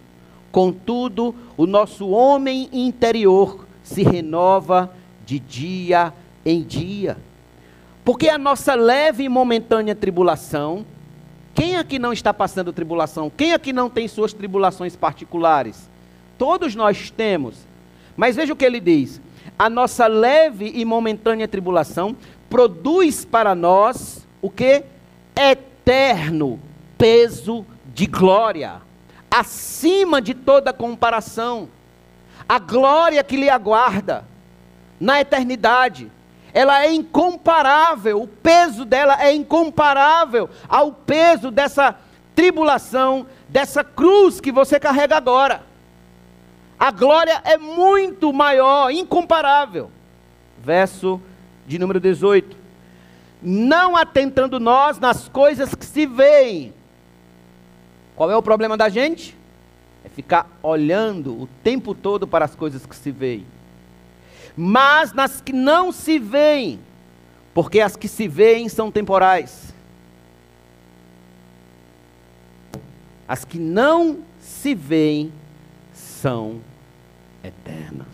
contudo, 0.53 1.34
o 1.57 1.66
nosso 1.66 2.09
homem 2.09 2.68
interior 2.72 3.66
se 3.82 4.03
renova 4.03 4.92
de 5.24 5.38
dia 5.38 6.12
em 6.44 6.62
dia. 6.62 7.16
Porque 8.05 8.28
a 8.28 8.38
nossa 8.38 8.74
leve 8.74 9.24
e 9.24 9.28
momentânea 9.28 9.94
tribulação, 9.94 10.84
quem 11.55 11.76
aqui 11.76 11.99
não 11.99 12.12
está 12.12 12.32
passando 12.34 12.72
tribulação? 12.72 13.32
Quem 13.34 13.53
aqui 13.53 13.72
não 13.72 13.88
tem 13.88 14.07
suas 14.07 14.32
tribulações 14.32 14.94
particulares? 14.94 15.88
Todos 16.36 16.74
nós 16.74 17.11
temos. 17.11 17.57
Mas 18.16 18.36
veja 18.36 18.53
o 18.53 18.57
que 18.57 18.64
ele 18.64 18.78
diz: 18.78 19.20
a 19.59 19.70
nossa 19.70 20.07
leve 20.07 20.70
e 20.74 20.84
momentânea 20.84 21.48
tribulação 21.48 22.16
produz 22.48 23.24
para 23.24 23.54
nós 23.54 24.26
o 24.42 24.50
que? 24.50 24.84
Eterno 25.34 26.61
peso 26.98 27.64
de 27.94 28.07
glória, 28.07 28.82
acima 29.30 30.20
de 30.20 30.34
toda 30.34 30.72
comparação. 30.72 31.68
A 32.48 32.59
glória 32.59 33.24
que 33.24 33.36
lhe 33.36 33.50
aguarda 33.50 34.24
na 35.00 35.20
eternidade, 35.20 36.11
ela 36.52 36.84
é 36.84 36.92
incomparável, 36.92 38.22
o 38.22 38.26
peso 38.26 38.84
dela 38.84 39.22
é 39.22 39.32
incomparável 39.32 40.48
ao 40.68 40.92
peso 40.92 41.50
dessa 41.50 41.96
tribulação, 42.34 43.26
dessa 43.48 43.82
cruz 43.82 44.40
que 44.40 44.52
você 44.52 44.78
carrega 44.78 45.16
agora. 45.16 45.62
A 46.79 46.91
glória 46.91 47.41
é 47.45 47.57
muito 47.57 48.33
maior, 48.33 48.91
incomparável. 48.91 49.91
Verso 50.62 51.20
de 51.66 51.79
número 51.79 51.99
18. 51.99 52.57
Não 53.43 53.97
atentando 53.97 54.61
nós 54.61 54.99
nas 54.99 55.29
coisas 55.29 55.74
que 55.74 55.85
se 55.85 56.07
veem. 56.07 56.74
Qual 58.14 58.31
é 58.31 58.37
o 58.37 58.43
problema 58.43 58.77
da 58.77 58.89
gente? 58.89 59.37
É 60.05 60.09
ficar 60.09 60.49
olhando 60.62 61.43
o 61.43 61.49
tempo 61.62 61.95
todo 61.95 62.27
para 62.27 62.45
as 62.45 62.55
coisas 62.55 62.85
que 62.85 62.97
se 62.97 63.11
veem. 63.11 63.47
Mas 64.57 65.12
nas 65.12 65.41
que 65.41 65.53
não 65.53 65.93
se 65.93 66.18
veem, 66.18 66.81
porque 67.53 67.81
as 67.81 67.97
que 67.97 68.09
se 68.09 68.27
veem 68.29 68.68
são 68.68 68.91
temporais. 68.91 69.74
As 73.29 73.45
que 73.45 73.59
não 73.59 74.18
se 74.39 74.74
veem 74.74 75.33
são 76.27 76.61
eternas. 77.45 78.09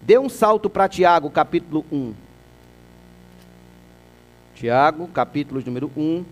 Dê 0.00 0.16
um 0.16 0.28
salto 0.28 0.70
para 0.70 0.88
Tiago, 0.88 1.28
capítulo 1.28 1.84
1. 1.90 2.14
Tiago, 4.54 5.08
capítulo 5.08 5.60
número 5.66 5.90
1. 5.96 6.24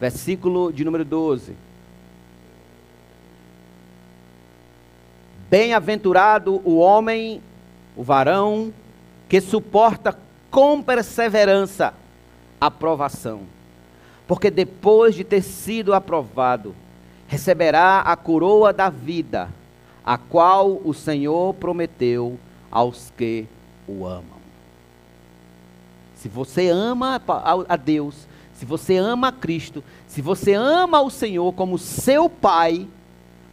Versículo 0.00 0.72
de 0.72 0.84
número 0.84 1.04
12. 1.04 1.54
Bem-aventurado 5.48 6.60
o 6.64 6.78
homem, 6.78 7.40
o 7.96 8.02
varão, 8.02 8.74
que 9.28 9.40
suporta 9.40 10.18
com 10.50 10.82
perseverança 10.82 11.94
a 12.60 12.70
provação. 12.70 13.42
Porque 14.26 14.50
depois 14.50 15.14
de 15.14 15.24
ter 15.24 15.42
sido 15.42 15.94
aprovado, 15.94 16.74
receberá 17.26 18.00
a 18.00 18.16
coroa 18.16 18.72
da 18.72 18.88
vida, 18.88 19.48
a 20.04 20.16
qual 20.18 20.80
o 20.84 20.92
Senhor 20.92 21.54
prometeu 21.54 22.38
aos 22.70 23.12
que 23.16 23.46
o 23.86 24.06
amam. 24.06 24.38
Se 26.14 26.28
você 26.28 26.68
ama 26.68 27.22
a 27.68 27.76
Deus, 27.76 28.26
se 28.54 28.64
você 28.64 28.96
ama 28.96 29.28
a 29.28 29.32
Cristo, 29.32 29.84
se 30.06 30.20
você 30.20 30.52
ama 30.52 31.00
o 31.00 31.10
Senhor 31.10 31.52
como 31.52 31.78
seu 31.78 32.28
Pai, 32.28 32.88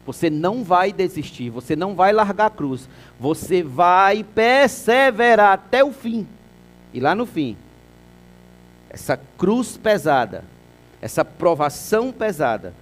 você 0.05 0.29
não 0.29 0.63
vai 0.63 0.91
desistir, 0.91 1.49
você 1.49 1.75
não 1.75 1.95
vai 1.95 2.11
largar 2.11 2.47
a 2.47 2.49
cruz, 2.49 2.89
você 3.19 3.61
vai 3.61 4.23
perseverar 4.23 5.53
até 5.53 5.83
o 5.83 5.91
fim. 5.91 6.27
E 6.93 6.99
lá 6.99 7.13
no 7.13 7.25
fim, 7.25 7.57
essa 8.95 9.17
cruz 9.17 9.75
pesada, 9.75 10.45
essa 11.01 11.25
provação 11.25 12.13
pesada, 12.13 12.73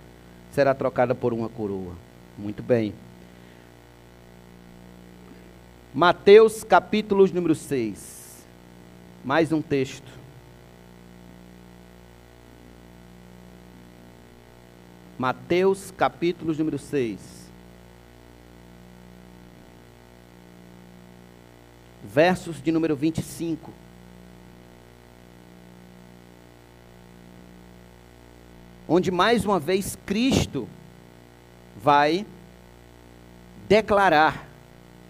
será 0.51 0.71
trocada 0.75 1.15
por 1.15 1.33
uma 1.33 1.49
coroa. 1.49 1.95
Muito 2.37 2.61
bem. 2.61 2.93
Mateus 5.91 6.63
capítulo 6.63 7.25
número 7.33 7.55
6. 7.55 8.45
Mais 9.25 9.51
um 9.51 9.59
texto. 9.59 10.11
Mateus 15.17 15.89
capítulo 15.97 16.53
número 16.53 16.77
6. 16.77 17.19
Versos 22.03 22.61
de 22.61 22.71
número 22.71 22.95
25. 22.95 23.82
Onde 28.87 29.11
mais 29.11 29.45
uma 29.45 29.59
vez 29.59 29.97
Cristo 30.05 30.67
vai 31.81 32.25
declarar 33.67 34.47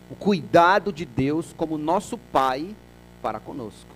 o 0.09 0.15
cuidado 0.15 0.91
de 0.91 1.05
Deus 1.05 1.53
como 1.55 1.78
nosso 1.78 2.17
Pai 2.17 2.76
para 3.21 3.39
conosco. 3.39 3.89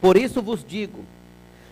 Por 0.00 0.16
isso 0.16 0.42
vos 0.42 0.64
digo: 0.64 1.04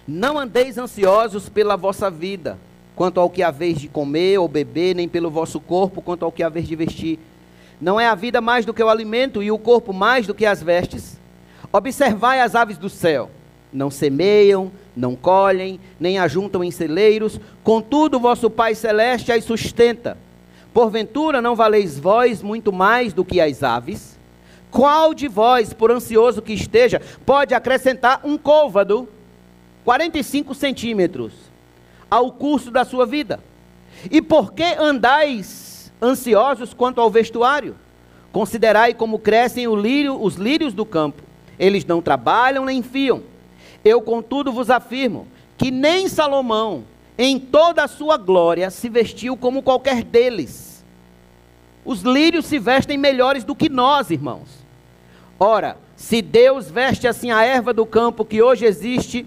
não 0.07 0.39
andeis 0.39 0.79
ansiosos 0.79 1.49
pela 1.49 1.77
vossa 1.77 2.11
vida, 2.11 2.59
quanto 2.97 3.21
ao 3.21 3.31
que 3.31 3.43
haveis 3.43 3.79
de 3.79 3.89
comer 3.89 4.39
ou 4.39 4.49
beber, 4.49 4.95
nem 4.95 5.09
pelo 5.09 5.31
vosso 5.31 5.61
corpo, 5.61 6.03
quanto 6.03 6.25
ao 6.25 6.33
que 6.33 6.43
haveis 6.43 6.67
de 6.67 6.77
vestir. 6.77 7.19
Não 7.81 8.01
é 8.01 8.09
a 8.09 8.15
vida 8.15 8.41
mais 8.41 8.65
do 8.65 8.75
que 8.75 8.83
o 8.83 8.89
alimento 8.89 9.43
e 9.43 9.51
o 9.51 9.59
corpo 9.59 9.93
mais 9.93 10.27
do 10.27 10.35
que 10.35 10.45
as 10.45 10.63
vestes? 10.63 11.19
Observai 11.73 12.41
as 12.41 12.55
aves 12.55 12.79
do 12.79 12.89
céu: 12.89 13.31
não 13.73 13.91
semeiam, 13.91 14.71
não 14.97 15.15
colhem, 15.15 15.79
nem 15.99 16.19
ajuntam 16.19 16.65
em 16.65 16.71
celeiros, 16.71 17.41
contudo 17.63 18.19
vosso 18.19 18.51
Pai 18.51 18.75
Celeste 18.75 19.33
as 19.33 19.45
sustenta. 19.45 20.17
Porventura 20.73 21.41
não 21.43 21.57
valeis 21.57 21.99
vós 21.99 22.43
muito 22.43 22.73
mais 22.73 23.13
do 23.13 23.25
que 23.25 23.41
as 23.41 23.63
aves? 23.63 24.19
Qual 24.71 25.15
de 25.15 25.29
vós, 25.29 25.73
por 25.73 25.91
ansioso 25.91 26.43
que 26.43 26.53
esteja, 26.53 27.01
pode 27.25 27.55
acrescentar 27.55 28.21
um 28.23 28.37
côvado, 28.37 29.09
45 29.85 30.55
centímetros, 30.55 31.33
ao 32.11 32.33
curso 32.33 32.71
da 32.71 32.85
sua 32.85 33.07
vida? 33.07 33.41
E 34.11 34.21
por 34.21 34.53
que 34.53 34.65
andais 34.79 35.93
ansiosos 36.01 36.75
quanto 36.75 37.01
ao 37.01 37.11
vestuário? 37.11 37.75
Considerai 38.31 38.93
como 38.93 39.19
crescem 39.19 39.67
lírio, 39.75 40.23
os 40.23 40.35
lírios 40.35 40.75
do 40.75 40.85
campo. 40.85 41.23
Eles 41.59 41.85
não 41.85 42.03
trabalham 42.03 42.65
nem 42.65 42.83
fiam. 42.83 43.23
Eu, 43.85 44.01
contudo, 44.01 44.53
vos 44.53 44.71
afirmo 44.71 45.27
que 45.57 45.71
nem 45.71 46.09
Salomão, 46.09 46.85
em 47.17 47.39
toda 47.39 47.83
a 47.83 47.89
sua 47.89 48.17
glória, 48.17 48.71
se 48.71 48.89
vestiu 48.89 49.37
como 49.37 49.63
qualquer 49.63 50.05
deles. 50.05 50.85
Os 51.85 52.03
lírios 52.03 52.47
se 52.47 52.59
vestem 52.59 52.97
melhores 52.97 53.45
do 53.45 53.57
que 53.57 53.69
nós, 53.69 54.11
irmãos. 54.11 54.49
Ora, 55.39 55.77
se 55.97 56.23
Deus 56.23 56.71
veste 56.71 57.09
assim 57.09 57.31
a 57.31 57.45
erva 57.45 57.73
do 57.73 57.85
campo 57.85 58.25
que 58.25 58.41
hoje 58.41 58.65
existe 58.65 59.27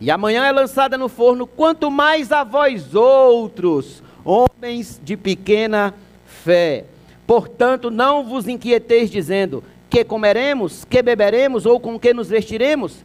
e 0.00 0.10
amanhã 0.10 0.44
é 0.44 0.52
lançada 0.52 0.98
no 0.98 1.08
forno, 1.08 1.46
quanto 1.46 1.90
mais 1.90 2.32
a 2.32 2.42
vós 2.42 2.94
outros, 2.94 4.02
homens 4.24 5.00
de 5.02 5.16
pequena 5.16 5.94
fé. 6.24 6.84
Portanto, 7.26 7.90
não 7.90 8.24
vos 8.24 8.48
inquieteis 8.48 9.10
dizendo: 9.10 9.62
que 9.88 10.04
comeremos, 10.04 10.84
que 10.84 11.02
beberemos 11.02 11.66
ou 11.66 11.78
com 11.78 11.98
que 11.98 12.14
nos 12.14 12.28
vestiremos? 12.28 13.04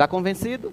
Está 0.00 0.08
convencido? 0.08 0.72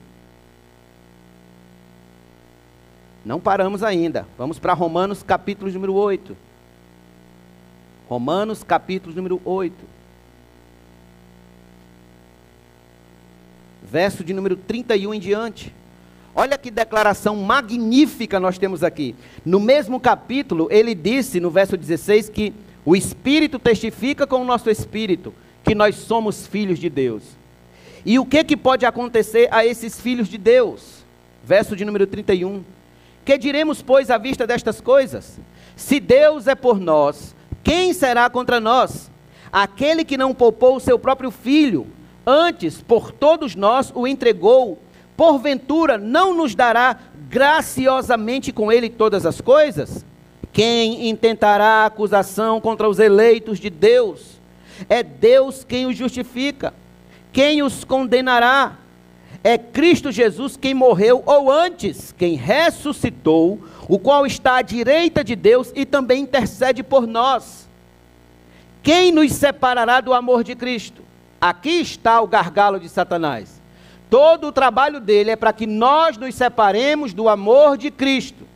Não 3.25 3.41
paramos 3.41 3.83
ainda. 3.83 4.25
Vamos 4.37 4.57
para 4.57 4.71
Romanos 4.71 5.21
capítulo 5.21 5.69
número 5.69 5.93
8. 5.95 6.37
Romanos 8.07 8.63
capítulo 8.63 9.13
número 9.13 9.41
8. 9.43 9.75
Verso 13.83 14.23
de 14.23 14.31
número 14.31 14.55
31 14.55 15.13
em 15.13 15.19
diante. 15.19 15.75
Olha 16.33 16.57
que 16.57 16.71
declaração 16.71 17.35
magnífica 17.35 18.39
nós 18.39 18.57
temos 18.57 18.81
aqui. 18.81 19.13
No 19.43 19.59
mesmo 19.59 19.99
capítulo, 19.99 20.69
ele 20.71 20.95
disse 20.95 21.41
no 21.41 21.51
verso 21.51 21.75
16 21.75 22.29
que 22.29 22.53
o 22.85 22.95
Espírito 22.95 23.59
testifica 23.59 24.25
com 24.25 24.41
o 24.41 24.45
nosso 24.45 24.69
espírito 24.69 25.33
que 25.65 25.75
nós 25.75 25.95
somos 25.95 26.47
filhos 26.47 26.79
de 26.79 26.89
Deus. 26.89 27.36
E 28.07 28.17
o 28.17 28.25
que, 28.25 28.41
que 28.41 28.55
pode 28.55 28.85
acontecer 28.85 29.49
a 29.51 29.65
esses 29.65 29.99
filhos 29.99 30.29
de 30.29 30.37
Deus? 30.37 31.03
Verso 31.43 31.75
de 31.75 31.83
número 31.83 32.07
31. 32.07 32.63
Que 33.25 33.37
diremos, 33.37 33.81
pois, 33.81 34.09
à 34.09 34.17
vista 34.17 34.47
destas 34.47 34.79
coisas? 34.79 35.37
Se 35.75 35.99
Deus 35.99 36.47
é 36.47 36.55
por 36.55 36.79
nós, 36.79 37.35
quem 37.61 37.91
será 37.91 38.29
contra 38.29 38.61
nós? 38.61 39.11
Aquele 39.51 40.05
que 40.05 40.15
não 40.15 40.33
poupou 40.33 40.77
o 40.77 40.79
seu 40.79 40.97
próprio 40.97 41.29
filho, 41.29 41.85
antes 42.25 42.81
por 42.81 43.11
todos 43.11 43.57
nós 43.57 43.91
o 43.93 44.07
entregou, 44.07 44.79
porventura 45.17 45.97
não 45.97 46.33
nos 46.33 46.55
dará 46.55 46.97
graciosamente 47.27 48.53
com 48.53 48.71
ele 48.71 48.89
todas 48.89 49.25
as 49.25 49.41
coisas? 49.41 50.05
Quem 50.53 51.09
intentará 51.09 51.85
acusação 51.85 52.61
contra 52.61 52.87
os 52.87 52.99
eleitos 52.99 53.59
de 53.59 53.69
Deus? 53.69 54.39
É 54.87 55.03
Deus 55.03 55.65
quem 55.65 55.85
os 55.87 55.97
justifica. 55.97 56.73
Quem 57.37 57.61
os 57.61 57.83
condenará? 57.83 58.77
É 59.43 59.59
Cristo 59.59 60.11
Jesus 60.11 60.57
quem 60.57 60.73
morreu, 60.73 61.21
ou 61.23 61.51
antes, 61.51 62.11
quem 62.11 62.33
ressuscitou, 62.33 63.63
o 63.87 63.99
qual 63.99 64.25
está 64.25 64.55
à 64.55 64.63
direita 64.63 65.23
de 65.23 65.35
Deus 65.35 65.71
e 65.75 65.85
também 65.85 66.23
intercede 66.23 66.81
por 66.81 67.05
nós. 67.05 67.69
Quem 68.81 69.11
nos 69.11 69.33
separará 69.33 70.01
do 70.01 70.15
amor 70.15 70.43
de 70.43 70.55
Cristo? 70.55 71.03
Aqui 71.39 71.79
está 71.79 72.19
o 72.21 72.27
gargalo 72.27 72.79
de 72.79 72.89
Satanás. 72.89 73.61
Todo 74.09 74.47
o 74.47 74.51
trabalho 74.51 74.99
dele 74.99 75.29
é 75.29 75.35
para 75.35 75.53
que 75.53 75.67
nós 75.67 76.17
nos 76.17 76.33
separemos 76.33 77.13
do 77.13 77.29
amor 77.29 77.77
de 77.77 77.91
Cristo 77.91 78.47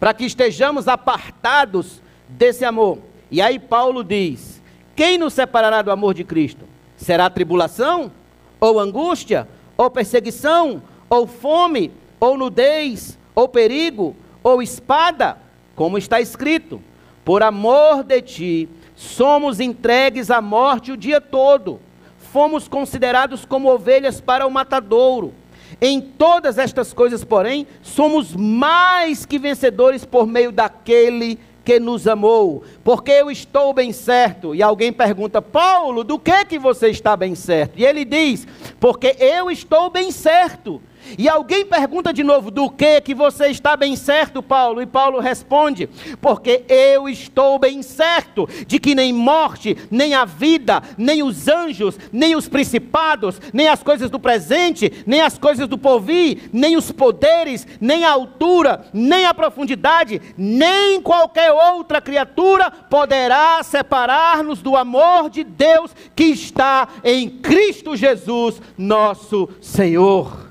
para 0.00 0.14
que 0.14 0.24
estejamos 0.24 0.88
apartados 0.88 2.00
desse 2.26 2.64
amor. 2.64 3.00
E 3.30 3.42
aí 3.42 3.58
Paulo 3.58 4.02
diz: 4.02 4.62
Quem 4.96 5.18
nos 5.18 5.34
separará 5.34 5.82
do 5.82 5.90
amor 5.90 6.14
de 6.14 6.24
Cristo? 6.24 6.77
Será 7.08 7.30
tribulação? 7.30 8.12
Ou 8.60 8.78
angústia? 8.78 9.48
Ou 9.78 9.90
perseguição? 9.90 10.82
Ou 11.08 11.26
fome? 11.26 11.90
Ou 12.20 12.36
nudez? 12.36 13.18
Ou 13.34 13.48
perigo? 13.48 14.14
Ou 14.42 14.60
espada? 14.60 15.38
Como 15.74 15.96
está 15.96 16.20
escrito: 16.20 16.82
Por 17.24 17.42
amor 17.42 18.02
de 18.04 18.20
ti, 18.20 18.68
somos 18.94 19.58
entregues 19.58 20.30
à 20.30 20.42
morte 20.42 20.92
o 20.92 20.98
dia 20.98 21.18
todo. 21.18 21.80
Fomos 22.18 22.68
considerados 22.68 23.46
como 23.46 23.72
ovelhas 23.72 24.20
para 24.20 24.46
o 24.46 24.50
matadouro. 24.50 25.32
Em 25.80 26.02
todas 26.02 26.58
estas 26.58 26.92
coisas, 26.92 27.24
porém, 27.24 27.66
somos 27.80 28.36
mais 28.36 29.24
que 29.24 29.38
vencedores 29.38 30.04
por 30.04 30.26
meio 30.26 30.52
daquele 30.52 31.38
que 31.68 31.78
nos 31.78 32.08
amou, 32.08 32.64
porque 32.82 33.10
eu 33.10 33.30
estou 33.30 33.74
bem 33.74 33.92
certo. 33.92 34.54
E 34.54 34.62
alguém 34.62 34.90
pergunta, 34.90 35.42
Paulo, 35.42 36.02
do 36.02 36.18
que 36.18 36.46
que 36.46 36.58
você 36.58 36.88
está 36.88 37.14
bem 37.14 37.34
certo? 37.34 37.78
E 37.78 37.84
ele 37.84 38.06
diz, 38.06 38.48
porque 38.80 39.14
eu 39.20 39.50
estou 39.50 39.90
bem 39.90 40.10
certo. 40.10 40.80
E 41.16 41.28
alguém 41.28 41.64
pergunta 41.64 42.12
de 42.12 42.24
novo: 42.24 42.50
do 42.50 42.68
que 42.70 43.00
que 43.00 43.14
você 43.14 43.48
está 43.48 43.76
bem 43.76 43.96
certo, 43.96 44.42
Paulo? 44.42 44.82
E 44.82 44.86
Paulo 44.86 45.20
responde: 45.20 45.88
porque 46.20 46.64
eu 46.68 47.08
estou 47.08 47.58
bem 47.58 47.82
certo 47.82 48.48
de 48.66 48.78
que 48.78 48.94
nem 48.94 49.12
morte, 49.12 49.76
nem 49.90 50.14
a 50.14 50.24
vida, 50.24 50.82
nem 50.96 51.22
os 51.22 51.48
anjos, 51.48 51.98
nem 52.12 52.34
os 52.34 52.48
principados, 52.48 53.40
nem 53.52 53.68
as 53.68 53.82
coisas 53.82 54.10
do 54.10 54.18
presente, 54.18 55.04
nem 55.06 55.20
as 55.20 55.38
coisas 55.38 55.68
do 55.68 55.78
porvir, 55.78 56.50
nem 56.52 56.76
os 56.76 56.90
poderes, 56.90 57.66
nem 57.80 58.04
a 58.04 58.10
altura, 58.10 58.86
nem 58.92 59.24
a 59.24 59.34
profundidade, 59.34 60.20
nem 60.36 61.00
qualquer 61.00 61.52
outra 61.52 62.00
criatura 62.00 62.70
poderá 62.70 63.62
separar-nos 63.62 64.60
do 64.60 64.76
amor 64.76 65.30
de 65.30 65.44
Deus 65.44 65.94
que 66.14 66.24
está 66.24 66.88
em 67.04 67.28
Cristo 67.28 67.96
Jesus, 67.96 68.60
nosso 68.76 69.48
Senhor. 69.60 70.47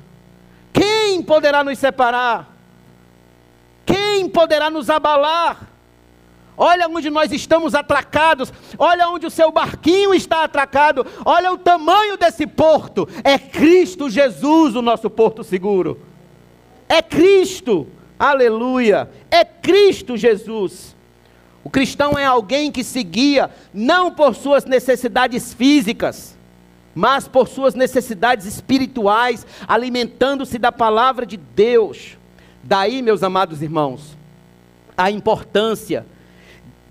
Quem 0.73 1.21
poderá 1.21 1.63
nos 1.63 1.79
separar? 1.79 2.55
Quem 3.85 4.29
poderá 4.29 4.69
nos 4.69 4.89
abalar? 4.89 5.67
Olha 6.57 6.87
onde 6.89 7.09
nós 7.11 7.31
estamos 7.31 7.75
atracados, 7.75 8.51
olha 8.79 9.07
onde 9.09 9.27
o 9.27 9.31
seu 9.31 9.51
barquinho 9.51 10.13
está 10.13 10.43
atracado, 10.43 11.05
olha 11.23 11.51
o 11.51 11.57
tamanho 11.57 12.17
desse 12.17 12.47
porto. 12.47 13.07
É 13.23 13.37
Cristo 13.37 14.09
Jesus 14.09 14.75
o 14.75 14.81
nosso 14.81 15.09
porto 15.09 15.43
seguro. 15.43 16.01
É 16.89 17.01
Cristo, 17.01 17.87
aleluia, 18.17 19.09
é 19.29 19.45
Cristo 19.45 20.17
Jesus. 20.17 20.95
O 21.63 21.69
cristão 21.69 22.17
é 22.17 22.23
alguém 22.23 22.71
que 22.71 22.83
se 22.83 23.03
guia 23.03 23.51
não 23.73 24.09
por 24.09 24.33
suas 24.33 24.63
necessidades 24.63 25.53
físicas, 25.53 26.36
mas 26.97 27.27
por 27.27 27.47
suas 27.47 27.75
necessidades 27.75 28.47
espirituais, 28.47 29.45
alimentando-se 29.67 30.57
da 30.57 30.71
palavra 30.71 31.27
de 31.27 31.37
Deus. 31.37 32.17
Daí, 32.63 33.03
meus 33.03 33.21
amados 33.21 33.61
irmãos, 33.61 34.17
a 34.97 35.11
importância 35.11 36.07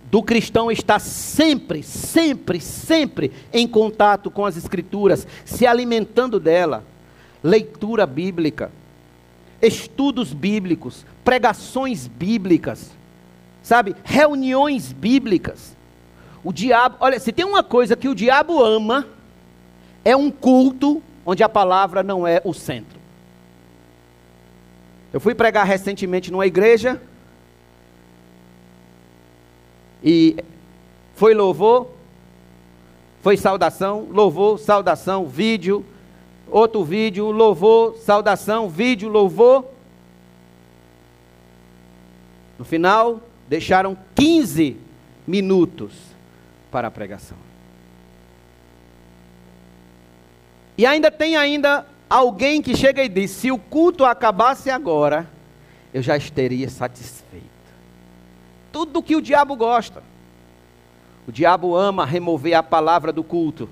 do 0.08 0.22
cristão 0.22 0.70
estar 0.70 1.00
sempre, 1.00 1.82
sempre, 1.82 2.60
sempre 2.60 3.32
em 3.52 3.66
contato 3.66 4.30
com 4.30 4.46
as 4.46 4.56
Escrituras, 4.56 5.26
se 5.44 5.66
alimentando 5.66 6.38
dela. 6.38 6.84
Leitura 7.42 8.06
bíblica, 8.06 8.70
estudos 9.60 10.32
bíblicos, 10.32 11.04
pregações 11.24 12.06
bíblicas, 12.06 12.92
sabe? 13.60 13.96
Reuniões 14.04 14.92
bíblicas. 14.92 15.76
O 16.44 16.52
diabo, 16.52 16.94
olha, 17.00 17.18
se 17.18 17.32
tem 17.32 17.44
uma 17.44 17.64
coisa 17.64 17.96
que 17.96 18.08
o 18.08 18.14
diabo 18.14 18.62
ama, 18.62 19.15
é 20.06 20.14
um 20.14 20.30
culto 20.30 21.02
onde 21.26 21.42
a 21.42 21.48
palavra 21.48 22.00
não 22.00 22.24
é 22.24 22.40
o 22.44 22.54
centro. 22.54 22.96
Eu 25.12 25.18
fui 25.18 25.34
pregar 25.34 25.66
recentemente 25.66 26.30
numa 26.30 26.46
igreja 26.46 27.02
e 30.04 30.36
foi 31.16 31.34
louvor, 31.34 31.88
foi 33.20 33.36
saudação, 33.36 34.06
louvor, 34.08 34.60
saudação, 34.60 35.26
vídeo, 35.26 35.84
outro 36.46 36.84
vídeo, 36.84 37.32
louvor, 37.32 37.96
saudação, 37.96 38.68
vídeo, 38.68 39.08
louvor. 39.08 39.64
No 42.56 42.64
final, 42.64 43.20
deixaram 43.48 43.98
15 44.14 44.76
minutos 45.26 45.94
para 46.70 46.86
a 46.86 46.92
pregação. 46.92 47.45
E 50.78 50.84
ainda 50.84 51.10
tem 51.10 51.36
ainda 51.36 51.86
alguém 52.08 52.60
que 52.60 52.76
chega 52.76 53.02
e 53.02 53.08
diz: 53.08 53.30
se 53.30 53.50
o 53.50 53.58
culto 53.58 54.04
acabasse 54.04 54.70
agora, 54.70 55.28
eu 55.92 56.02
já 56.02 56.16
estaria 56.16 56.68
satisfeito. 56.68 57.44
Tudo 58.72 59.02
que 59.02 59.16
o 59.16 59.22
diabo 59.22 59.56
gosta. 59.56 60.02
O 61.26 61.32
diabo 61.32 61.74
ama 61.74 62.04
remover 62.04 62.54
a 62.54 62.62
palavra 62.62 63.12
do 63.12 63.24
culto. 63.24 63.68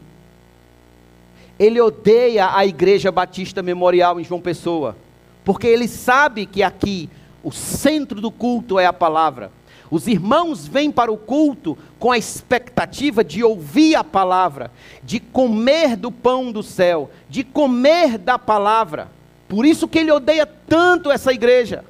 Ele 1.58 1.80
odeia 1.80 2.56
a 2.56 2.66
Igreja 2.66 3.12
Batista 3.12 3.62
Memorial 3.62 4.18
em 4.18 4.24
João 4.24 4.40
Pessoa, 4.40 4.96
porque 5.44 5.66
ele 5.66 5.86
sabe 5.86 6.46
que 6.46 6.62
aqui 6.62 7.08
o 7.44 7.52
centro 7.52 8.20
do 8.20 8.30
culto 8.30 8.78
é 8.78 8.86
a 8.86 8.92
palavra. 8.92 9.52
Os 9.90 10.06
irmãos 10.06 10.66
vêm 10.66 10.90
para 10.90 11.12
o 11.12 11.16
culto 11.16 11.76
com 11.98 12.10
a 12.10 12.18
expectativa 12.18 13.22
de 13.22 13.44
ouvir 13.44 13.94
a 13.94 14.04
palavra, 14.04 14.70
de 15.02 15.20
comer 15.20 15.96
do 15.96 16.10
pão 16.10 16.50
do 16.50 16.62
céu, 16.62 17.10
de 17.28 17.44
comer 17.44 18.18
da 18.18 18.38
palavra. 18.38 19.10
Por 19.48 19.66
isso 19.66 19.86
que 19.86 19.98
ele 19.98 20.10
odeia 20.10 20.46
tanto 20.46 21.10
essa 21.10 21.32
igreja. 21.32 21.84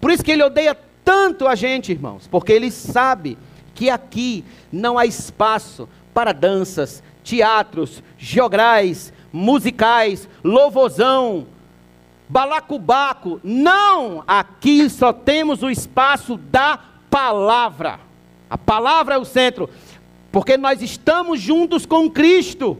Por 0.00 0.10
isso 0.10 0.22
que 0.22 0.30
ele 0.30 0.42
odeia 0.42 0.76
tanto 1.04 1.46
a 1.46 1.54
gente, 1.54 1.92
irmãos, 1.92 2.26
porque 2.26 2.52
ele 2.52 2.70
sabe 2.70 3.36
que 3.74 3.90
aqui 3.90 4.44
não 4.70 4.98
há 4.98 5.04
espaço 5.04 5.88
para 6.14 6.32
danças, 6.32 7.02
teatros, 7.22 8.02
geograis, 8.18 9.12
musicais, 9.32 10.28
louvozão, 10.42 11.46
balacubaco. 12.28 13.40
Não! 13.42 14.22
Aqui 14.26 14.88
só 14.88 15.12
temos 15.12 15.62
o 15.62 15.70
espaço 15.70 16.36
da 16.36 16.78
palavra. 17.10 18.00
A 18.48 18.56
palavra 18.56 19.14
é 19.14 19.18
o 19.18 19.24
centro, 19.24 19.68
porque 20.32 20.56
nós 20.56 20.80
estamos 20.80 21.40
juntos 21.40 21.84
com 21.84 22.10
Cristo, 22.10 22.78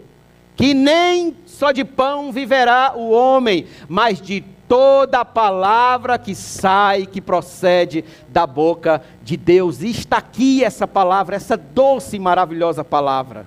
que 0.57 0.73
nem 0.73 1.37
só 1.47 1.73
de 1.73 1.85
pão 1.85 2.33
viverá 2.33 2.95
o 2.97 3.11
homem, 3.11 3.67
mas 3.89 4.21
de 4.21 4.45
toda 4.69 5.21
a 5.21 5.25
palavra 5.25 6.17
que 6.19 6.35
sai, 6.35 7.05
que 7.05 7.21
procede 7.21 8.05
da 8.29 8.47
boca 8.47 9.03
de 9.23 9.37
Deus. 9.37 9.83
E 9.83 9.91
está 9.91 10.19
aqui 10.19 10.63
essa 10.63 10.87
palavra, 10.87 11.35
essa 11.35 11.57
doce 11.57 12.17
e 12.17 12.21
maravilhosa 12.21 12.85
palavra. 12.85 13.47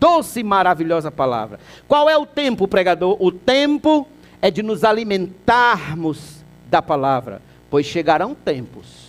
Doce 0.00 0.40
e 0.40 0.44
maravilhosa 0.44 1.10
palavra. 1.10 1.60
Qual 1.86 2.10
é 2.10 2.18
o 2.18 2.26
tempo, 2.26 2.68
pregador? 2.68 3.16
O 3.20 3.30
tempo 3.30 4.06
é 4.42 4.50
de 4.50 4.62
nos 4.62 4.84
alimentarmos 4.84 6.44
da 6.68 6.82
palavra, 6.82 7.40
pois 7.70 7.86
chegarão 7.86 8.34
tempos. 8.34 9.05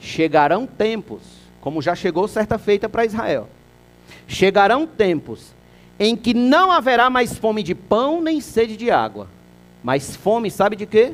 Chegarão 0.00 0.66
tempos, 0.66 1.20
como 1.60 1.82
já 1.82 1.94
chegou 1.94 2.26
certa 2.26 2.58
feita 2.58 2.88
para 2.88 3.04
Israel. 3.04 3.48
Chegarão 4.26 4.86
tempos 4.86 5.52
em 5.98 6.16
que 6.16 6.32
não 6.32 6.72
haverá 6.72 7.10
mais 7.10 7.36
fome 7.36 7.62
de 7.62 7.74
pão 7.74 8.22
nem 8.22 8.40
sede 8.40 8.74
de 8.74 8.90
água, 8.90 9.28
mas 9.84 10.16
fome, 10.16 10.50
sabe 10.50 10.74
de 10.74 10.86
quê? 10.86 11.12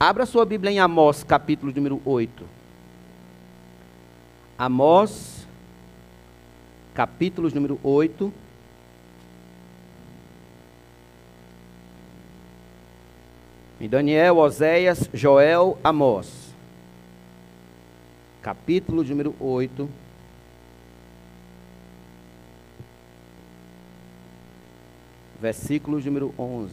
Abra 0.00 0.26
sua 0.26 0.44
Bíblia 0.44 0.72
em 0.72 0.80
Amós, 0.80 1.22
capítulo 1.22 1.72
número 1.72 2.02
8. 2.04 2.44
Amós, 4.58 5.46
capítulo 6.92 7.48
número 7.54 7.78
8. 7.84 8.32
Em 13.80 13.88
Daniel, 13.88 14.38
Oséias, 14.38 15.08
Joel, 15.14 15.78
Amós. 15.84 16.41
Capítulo 18.42 19.04
número 19.04 19.34
8. 19.38 19.88
versículo 25.42 25.98
número 25.98 26.32
11. 26.38 26.72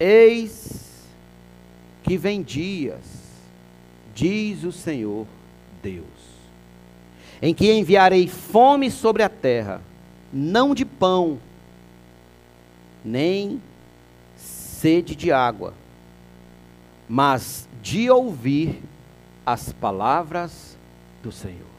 Eis 0.00 1.06
que 2.02 2.16
vem 2.16 2.42
dias, 2.42 3.04
diz 4.12 4.64
o 4.64 4.72
Senhor 4.72 5.24
Deus, 5.80 6.04
em 7.40 7.54
que 7.54 7.72
enviarei 7.72 8.26
fome 8.26 8.90
sobre 8.90 9.22
a 9.22 9.28
terra, 9.28 9.80
não 10.32 10.74
de 10.74 10.84
pão, 10.84 11.38
nem 13.04 13.62
sede 14.82 15.14
de 15.14 15.30
água, 15.30 15.74
mas 17.08 17.68
de 17.80 18.10
ouvir 18.10 18.82
as 19.46 19.72
palavras 19.72 20.76
do 21.22 21.30
Senhor. 21.30 21.70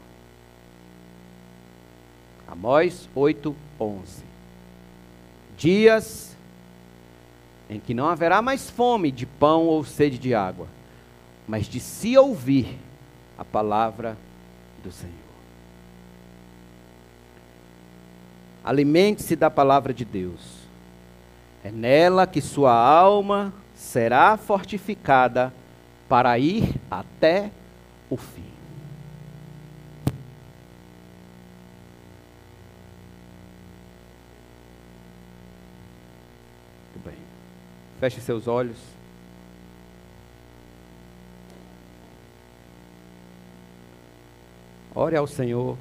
Amós 2.48 3.06
8, 3.14 3.54
11. 3.78 4.24
Dias 5.54 6.34
em 7.68 7.78
que 7.78 7.92
não 7.92 8.08
haverá 8.08 8.40
mais 8.40 8.70
fome 8.70 9.10
de 9.12 9.26
pão 9.26 9.66
ou 9.66 9.84
sede 9.84 10.16
de 10.16 10.34
água, 10.34 10.66
mas 11.46 11.66
de 11.66 11.80
se 11.80 12.16
ouvir 12.16 12.78
a 13.36 13.44
palavra 13.44 14.16
do 14.82 14.90
Senhor. 14.90 15.12
Alimente-se 18.64 19.36
da 19.36 19.50
palavra 19.50 19.92
de 19.92 20.06
Deus. 20.06 20.63
É 21.64 21.72
nela 21.72 22.26
que 22.26 22.40
sua 22.40 22.72
alma 22.72 23.52
será 23.74 24.36
fortificada 24.36 25.52
para 26.08 26.38
ir 26.38 26.74
até 26.90 27.50
o 28.08 28.16
fim. 28.16 28.54
Feche 38.04 38.20
seus 38.20 38.46
olhos. 38.46 38.76
Ore 44.94 45.16
ao 45.16 45.26
Senhor. 45.26 45.78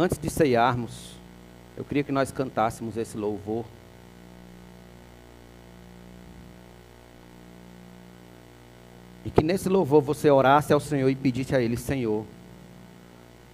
Antes 0.00 0.18
de 0.18 0.30
ceiarmos, 0.30 1.14
eu 1.76 1.84
queria 1.84 2.02
que 2.02 2.10
nós 2.10 2.32
cantássemos 2.32 2.96
esse 2.96 3.18
louvor. 3.18 3.66
E 9.26 9.30
que 9.30 9.42
nesse 9.42 9.68
louvor 9.68 10.00
você 10.00 10.30
orasse 10.30 10.72
ao 10.72 10.80
Senhor 10.80 11.10
e 11.10 11.14
pedisse 11.14 11.54
a 11.54 11.60
Ele: 11.60 11.76
Senhor, 11.76 12.24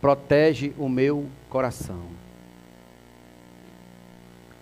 protege 0.00 0.72
o 0.78 0.88
meu 0.88 1.26
coração. 1.50 2.04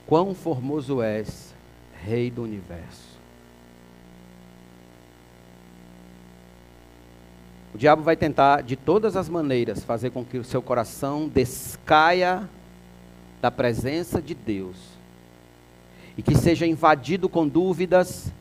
Quão 0.07 0.35
formoso 0.35 1.03
és, 1.03 1.55
Rei 2.03 2.31
do 2.31 2.45
universo. 2.45 3.21
O 7.75 7.79
diabo 7.79 8.03
vai 8.03 8.17
tentar, 8.17 8.63
de 8.63 8.77
todas 8.77 9.17
as 9.17 9.29
maneiras, 9.29 9.83
fazer 9.83 10.11
com 10.11 10.25
que 10.25 10.39
o 10.39 10.45
seu 10.45 10.63
coração 10.63 11.27
descaia 11.27 12.49
da 13.43 13.51
presença 13.51 14.23
de 14.23 14.33
Deus 14.33 14.77
e 16.17 16.23
que 16.23 16.37
seja 16.37 16.65
invadido 16.65 17.29
com 17.29 17.49
dúvidas, 17.49 18.33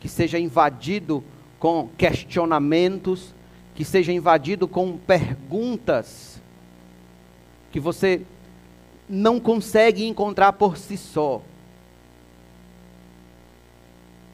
que 0.00 0.08
seja 0.08 0.38
invadido 0.38 1.22
com 1.58 1.90
questionamentos, 1.98 3.34
que 3.74 3.84
seja 3.84 4.10
invadido 4.10 4.66
com 4.66 4.96
perguntas 4.96 6.40
que 7.70 7.78
você 7.78 8.22
não 9.06 9.38
consegue 9.38 10.06
encontrar 10.06 10.54
por 10.54 10.78
si 10.78 10.96
só. 10.96 11.42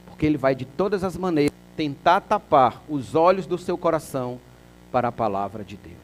Porque 0.07 0.25
ele 0.25 0.39
vai 0.39 0.55
de 0.55 0.65
todas 0.65 1.03
as 1.03 1.17
maneiras 1.17 1.54
tentar 1.77 2.21
tapar 2.21 2.83
os 2.89 3.15
olhos 3.15 3.47
do 3.47 3.59
seu 3.59 3.77
coração 3.77 4.41
para 4.93 5.09
a 5.09 5.13
palavra 5.13 5.65
de 5.65 5.77
Deus. 5.77 5.99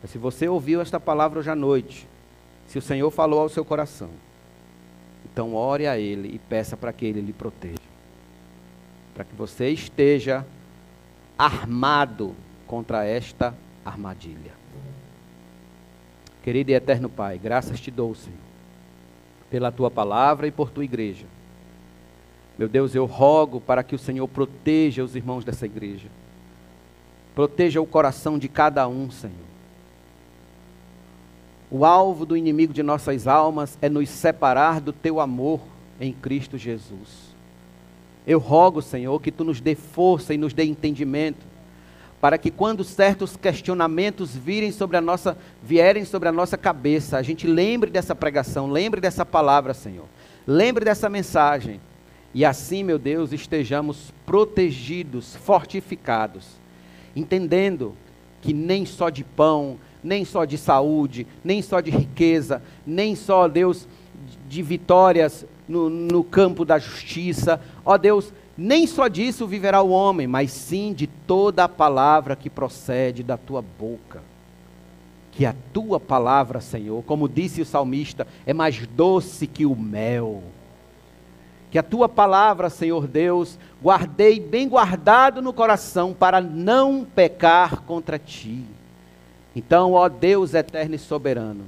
Mas 0.00 0.10
se 0.10 0.18
você 0.18 0.48
ouviu 0.48 0.80
esta 0.80 0.98
palavra 0.98 1.38
hoje 1.38 1.50
à 1.50 1.54
noite, 1.54 2.08
se 2.66 2.78
o 2.78 2.82
Senhor 2.82 3.10
falou 3.10 3.40
ao 3.40 3.48
seu 3.48 3.64
coração, 3.64 4.10
então 5.24 5.54
ore 5.54 5.86
a 5.86 5.98
Ele 5.98 6.34
e 6.34 6.38
peça 6.38 6.76
para 6.76 6.92
que 6.92 7.04
Ele 7.04 7.20
lhe 7.20 7.32
proteja. 7.32 7.78
Para 9.14 9.24
que 9.24 9.34
você 9.34 9.70
esteja 9.70 10.46
armado 11.36 12.34
contra 12.66 13.04
esta 13.04 13.54
armadilha. 13.84 14.52
Querido 16.42 16.70
e 16.70 16.74
eterno 16.74 17.08
Pai, 17.08 17.38
graças 17.38 17.80
te 17.80 17.90
dou, 17.90 18.14
Senhor, 18.14 18.38
pela 19.50 19.70
tua 19.70 19.90
palavra 19.90 20.46
e 20.46 20.50
por 20.50 20.70
tua 20.70 20.84
igreja. 20.84 21.26
Meu 22.58 22.68
Deus, 22.68 22.94
eu 22.94 23.06
rogo 23.06 23.60
para 23.60 23.84
que 23.84 23.94
o 23.94 23.98
Senhor 23.98 24.26
proteja 24.26 25.04
os 25.04 25.14
irmãos 25.14 25.44
dessa 25.44 25.64
igreja. 25.64 26.08
Proteja 27.34 27.80
o 27.80 27.86
coração 27.86 28.36
de 28.36 28.48
cada 28.48 28.88
um, 28.88 29.10
Senhor. 29.10 29.48
O 31.70 31.84
alvo 31.84 32.26
do 32.26 32.36
inimigo 32.36 32.72
de 32.72 32.82
nossas 32.82 33.28
almas 33.28 33.78
é 33.80 33.88
nos 33.88 34.08
separar 34.08 34.80
do 34.80 34.92
teu 34.92 35.20
amor 35.20 35.60
em 36.00 36.12
Cristo 36.12 36.58
Jesus. 36.58 37.28
Eu 38.26 38.40
rogo, 38.40 38.82
Senhor, 38.82 39.20
que 39.22 39.30
tu 39.30 39.44
nos 39.44 39.60
dê 39.60 39.74
força 39.74 40.34
e 40.34 40.38
nos 40.38 40.52
dê 40.52 40.64
entendimento 40.64 41.46
para 42.20 42.36
que 42.36 42.50
quando 42.50 42.82
certos 42.82 43.36
questionamentos 43.36 44.34
virem 44.34 44.72
sobre 44.72 44.96
a 44.96 45.00
nossa, 45.00 45.38
vierem 45.62 46.04
sobre 46.04 46.28
a 46.28 46.32
nossa 46.32 46.56
cabeça, 46.56 47.16
a 47.16 47.22
gente 47.22 47.46
lembre 47.46 47.90
dessa 47.90 48.14
pregação, 48.14 48.68
lembre 48.68 49.00
dessa 49.00 49.24
palavra, 49.24 49.72
Senhor. 49.72 50.06
Lembre 50.46 50.84
dessa 50.84 51.08
mensagem. 51.08 51.80
E 52.34 52.44
assim, 52.44 52.82
meu 52.84 52.98
Deus, 52.98 53.32
estejamos 53.32 54.12
protegidos, 54.26 55.34
fortificados, 55.36 56.46
entendendo 57.16 57.94
que 58.42 58.52
nem 58.52 58.84
só 58.84 59.08
de 59.08 59.24
pão, 59.24 59.78
nem 60.02 60.24
só 60.24 60.44
de 60.44 60.56
saúde, 60.56 61.26
nem 61.42 61.62
só 61.62 61.80
de 61.80 61.90
riqueza, 61.90 62.62
nem 62.86 63.16
só, 63.16 63.48
Deus, 63.48 63.88
de 64.48 64.62
vitórias 64.62 65.46
no, 65.68 65.88
no 65.90 66.22
campo 66.22 66.64
da 66.64 66.78
justiça, 66.78 67.60
ó 67.84 67.96
Deus, 67.98 68.32
nem 68.56 68.86
só 68.86 69.08
disso 69.08 69.46
viverá 69.46 69.82
o 69.82 69.90
homem, 69.90 70.26
mas 70.26 70.50
sim 70.50 70.92
de 70.92 71.06
toda 71.06 71.64
a 71.64 71.68
palavra 71.68 72.34
que 72.34 72.50
procede 72.50 73.22
da 73.22 73.36
tua 73.36 73.62
boca. 73.62 74.22
Que 75.32 75.46
a 75.46 75.54
tua 75.72 76.00
palavra, 76.00 76.60
Senhor, 76.60 77.04
como 77.04 77.28
disse 77.28 77.60
o 77.60 77.64
salmista, 77.64 78.26
é 78.44 78.52
mais 78.52 78.84
doce 78.88 79.46
que 79.46 79.64
o 79.64 79.76
mel. 79.76 80.42
Que 81.70 81.78
a 81.78 81.82
tua 81.82 82.08
palavra, 82.08 82.70
Senhor 82.70 83.06
Deus, 83.06 83.58
guardei 83.82 84.40
bem 84.40 84.68
guardado 84.68 85.42
no 85.42 85.52
coração 85.52 86.14
para 86.14 86.40
não 86.40 87.04
pecar 87.04 87.82
contra 87.82 88.18
ti. 88.18 88.64
Então, 89.54 89.92
ó 89.92 90.08
Deus 90.08 90.54
eterno 90.54 90.94
e 90.94 90.98
soberano, 90.98 91.64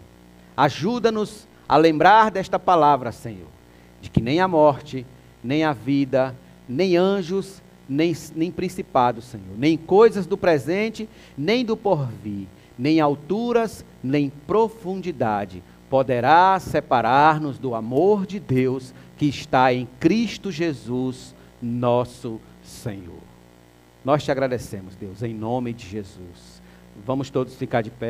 ajuda-nos 0.56 1.46
a 1.68 1.76
lembrar 1.76 2.30
desta 2.30 2.58
palavra, 2.58 3.12
Senhor, 3.12 3.48
de 4.00 4.10
que 4.10 4.20
nem 4.20 4.40
a 4.40 4.48
morte, 4.48 5.06
nem 5.42 5.64
a 5.64 5.72
vida, 5.72 6.34
nem 6.68 6.96
anjos, 6.96 7.62
nem, 7.88 8.16
nem 8.34 8.50
principados, 8.50 9.24
Senhor, 9.24 9.58
nem 9.58 9.76
coisas 9.76 10.26
do 10.26 10.36
presente, 10.36 11.08
nem 11.36 11.64
do 11.64 11.76
porvir, 11.76 12.46
nem 12.78 13.00
alturas, 13.00 13.84
nem 14.02 14.30
profundidade, 14.46 15.62
poderá 15.90 16.58
separar-nos 16.60 17.58
do 17.58 17.74
amor 17.74 18.24
de 18.24 18.38
Deus 18.38 18.94
que 19.18 19.26
está 19.26 19.74
em 19.74 19.86
Cristo 19.98 20.50
Jesus, 20.50 21.34
nosso 21.60 22.40
Senhor. 22.62 23.18
Nós 24.04 24.22
te 24.22 24.30
agradecemos, 24.30 24.94
Deus, 24.94 25.22
em 25.22 25.34
nome 25.34 25.74
de 25.74 25.86
Jesus. 25.86 26.62
Vamos 27.04 27.28
todos 27.28 27.56
ficar 27.56 27.82
de 27.82 27.90
pé. 27.90 28.08